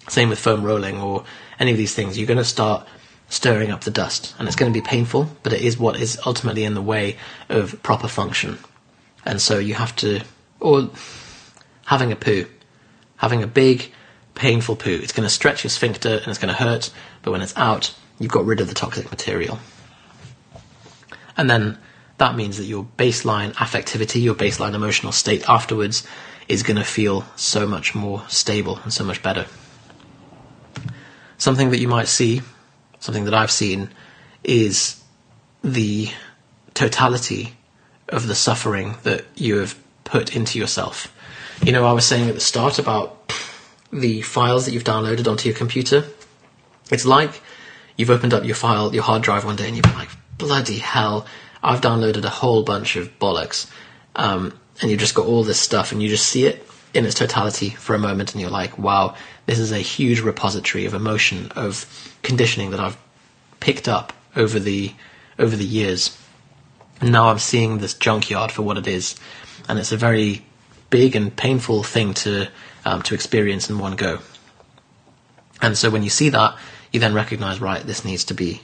[0.08, 1.24] Same with foam rolling or
[1.60, 2.16] any of these things.
[2.16, 2.88] You're going to start
[3.28, 6.18] stirring up the dust, and it's going to be painful, but it is what is
[6.24, 7.18] ultimately in the way
[7.50, 8.58] of proper function.
[9.26, 10.22] And so you have to,
[10.58, 10.88] or
[11.84, 12.46] having a poo,
[13.18, 13.92] having a big,
[14.34, 14.98] painful poo.
[15.02, 17.94] It's going to stretch your sphincter and it's going to hurt, but when it's out,
[18.20, 19.58] you've got rid of the toxic material.
[21.36, 21.78] And then
[22.18, 26.06] that means that your baseline affectivity, your baseline emotional state afterwards
[26.46, 29.46] is going to feel so much more stable and so much better.
[31.38, 32.42] Something that you might see,
[32.98, 33.88] something that I've seen,
[34.44, 35.02] is
[35.64, 36.10] the
[36.74, 37.54] totality
[38.08, 41.14] of the suffering that you have put into yourself.
[41.64, 43.32] You know, I was saying at the start about
[43.92, 46.04] the files that you've downloaded onto your computer.
[46.90, 47.40] It's like
[48.00, 51.26] you've opened up your file, your hard drive one day, and been like, bloody hell,
[51.62, 53.70] I've downloaded a whole bunch of bollocks.
[54.16, 57.14] Um, and you've just got all this stuff, and you just see it in its
[57.14, 61.52] totality for a moment, and you're like, wow, this is a huge repository of emotion,
[61.54, 61.86] of
[62.22, 62.96] conditioning that I've
[63.60, 64.92] picked up over the
[65.38, 66.16] over the years.
[67.00, 69.14] And now I'm seeing this junkyard for what it is,
[69.68, 70.44] and it's a very
[70.88, 72.48] big and painful thing to
[72.86, 74.20] um, to experience in one go.
[75.60, 76.56] And so when you see that,
[76.92, 78.62] you then recognize, right, this needs to be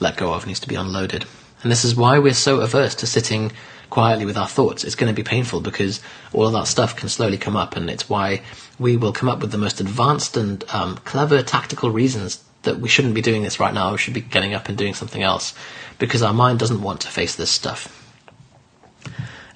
[0.00, 1.24] let go of, needs to be unloaded.
[1.62, 3.52] And this is why we're so averse to sitting
[3.90, 4.84] quietly with our thoughts.
[4.84, 6.00] It's going to be painful because
[6.32, 8.42] all of that stuff can slowly come up, and it's why
[8.78, 12.88] we will come up with the most advanced and um, clever tactical reasons that we
[12.88, 13.92] shouldn't be doing this right now.
[13.92, 15.54] We should be getting up and doing something else
[15.98, 18.02] because our mind doesn't want to face this stuff.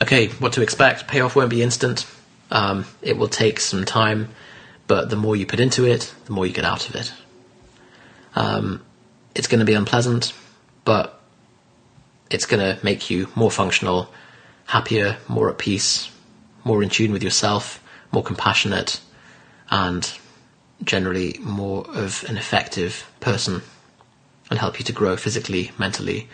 [0.02, 1.08] Okay, what to expect?
[1.08, 2.06] Payoff won't be instant.
[2.50, 4.30] Um, it will take some time,
[4.86, 7.12] but the more you put into it, the more you get out of it.
[8.34, 8.84] Um,
[9.34, 10.32] it's going to be unpleasant,
[10.84, 11.20] but
[12.30, 14.12] it's going to make you more functional,
[14.66, 16.10] happier, more at peace,
[16.64, 19.00] more in tune with yourself, more compassionate,
[19.70, 20.12] and
[20.82, 23.62] generally more of an effective person
[24.48, 26.28] and help you to grow physically, mentally,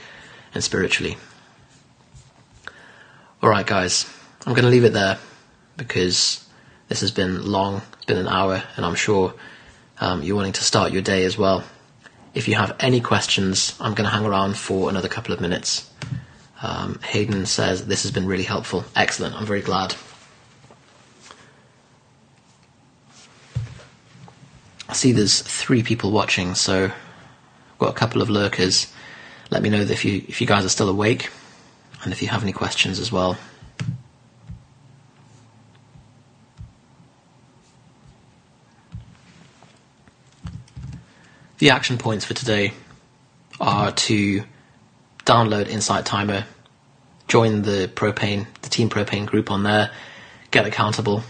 [0.54, 1.16] and spiritually.
[3.42, 4.10] Alright, guys,
[4.46, 5.18] I'm going to leave it there
[5.76, 6.46] because
[6.88, 9.34] this has been long, it's been an hour, and I'm sure
[10.00, 11.62] um, you're wanting to start your day as well.
[12.36, 15.90] If you have any questions, I'm going to hang around for another couple of minutes.
[16.60, 18.84] Um, Hayden says this has been really helpful.
[18.94, 19.94] Excellent, I'm very glad.
[24.86, 28.92] I see there's three people watching, so I've got a couple of lurkers.
[29.50, 31.30] Let me know if you if you guys are still awake,
[32.04, 33.38] and if you have any questions as well.
[41.58, 42.74] The action points for today
[43.58, 44.44] are to
[45.24, 46.44] download Insight Timer,
[47.28, 49.90] join the propane, the Team Propane group on there,
[50.50, 51.22] get accountable,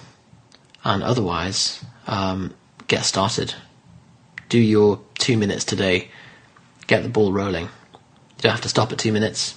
[0.82, 2.52] and otherwise um,
[2.88, 3.54] get started.
[4.48, 6.08] Do your two minutes today,
[6.88, 7.66] get the ball rolling.
[7.66, 9.54] You don't have to stop at two minutes.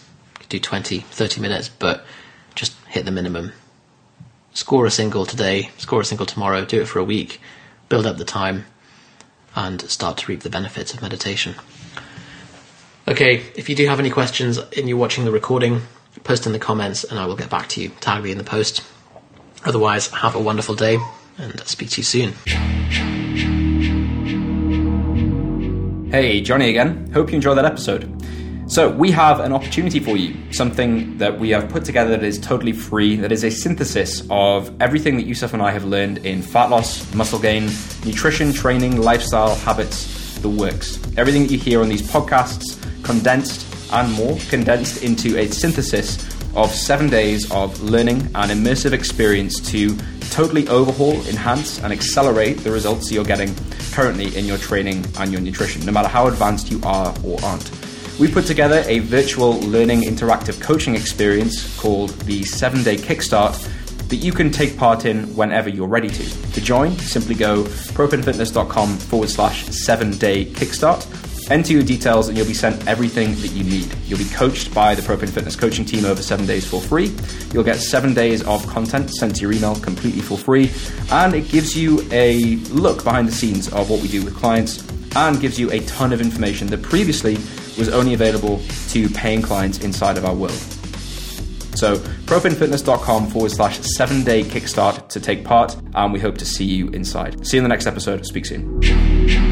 [0.49, 2.05] do 20, 30 minutes, but
[2.53, 3.53] just hit the minimum.
[4.53, 7.41] Score a single today, score a single tomorrow, do it for a week,
[7.87, 8.65] build up the time,
[9.55, 11.55] and start to reap the benefits of meditation.
[13.07, 15.81] Okay, if you do have any questions and you're watching the recording,
[16.23, 17.89] post in the comments and I will get back to you.
[17.99, 18.83] Tag me in the post.
[19.65, 20.97] Otherwise, have a wonderful day
[21.37, 22.33] and speak to you soon.
[26.11, 27.11] Hey, Johnny again.
[27.13, 28.18] Hope you enjoyed that episode.
[28.69, 32.37] So, we have an opportunity for you, something that we have put together that is
[32.37, 36.43] totally free, that is a synthesis of everything that Yusuf and I have learned in
[36.43, 37.71] fat loss, muscle gain,
[38.05, 40.99] nutrition, training, lifestyle, habits, the works.
[41.17, 46.23] Everything that you hear on these podcasts, condensed and more, condensed into a synthesis
[46.55, 49.97] of seven days of learning and immersive experience to
[50.29, 53.55] totally overhaul, enhance, and accelerate the results you're getting
[53.93, 57.78] currently in your training and your nutrition, no matter how advanced you are or aren't.
[58.19, 63.55] We put together a virtual learning interactive coaching experience called the 7 Day Kickstart
[64.09, 66.51] that you can take part in whenever you're ready to.
[66.53, 71.07] To join, simply go propanefitness.com forward slash 7 day kickstart.
[71.49, 73.91] Enter your details and you'll be sent everything that you need.
[74.05, 77.15] You'll be coached by the Propane Fitness coaching team over seven days for free.
[77.53, 80.71] You'll get seven days of content sent to your email completely for free.
[81.11, 84.83] And it gives you a look behind the scenes of what we do with clients
[85.15, 87.37] and gives you a ton of information that previously
[87.79, 90.59] was only available to paying clients inside of our world.
[91.75, 96.65] So, propanefitness.com forward slash seven day kickstart to take part, and we hope to see
[96.65, 97.47] you inside.
[97.47, 98.25] See you in the next episode.
[98.25, 99.48] Speak soon.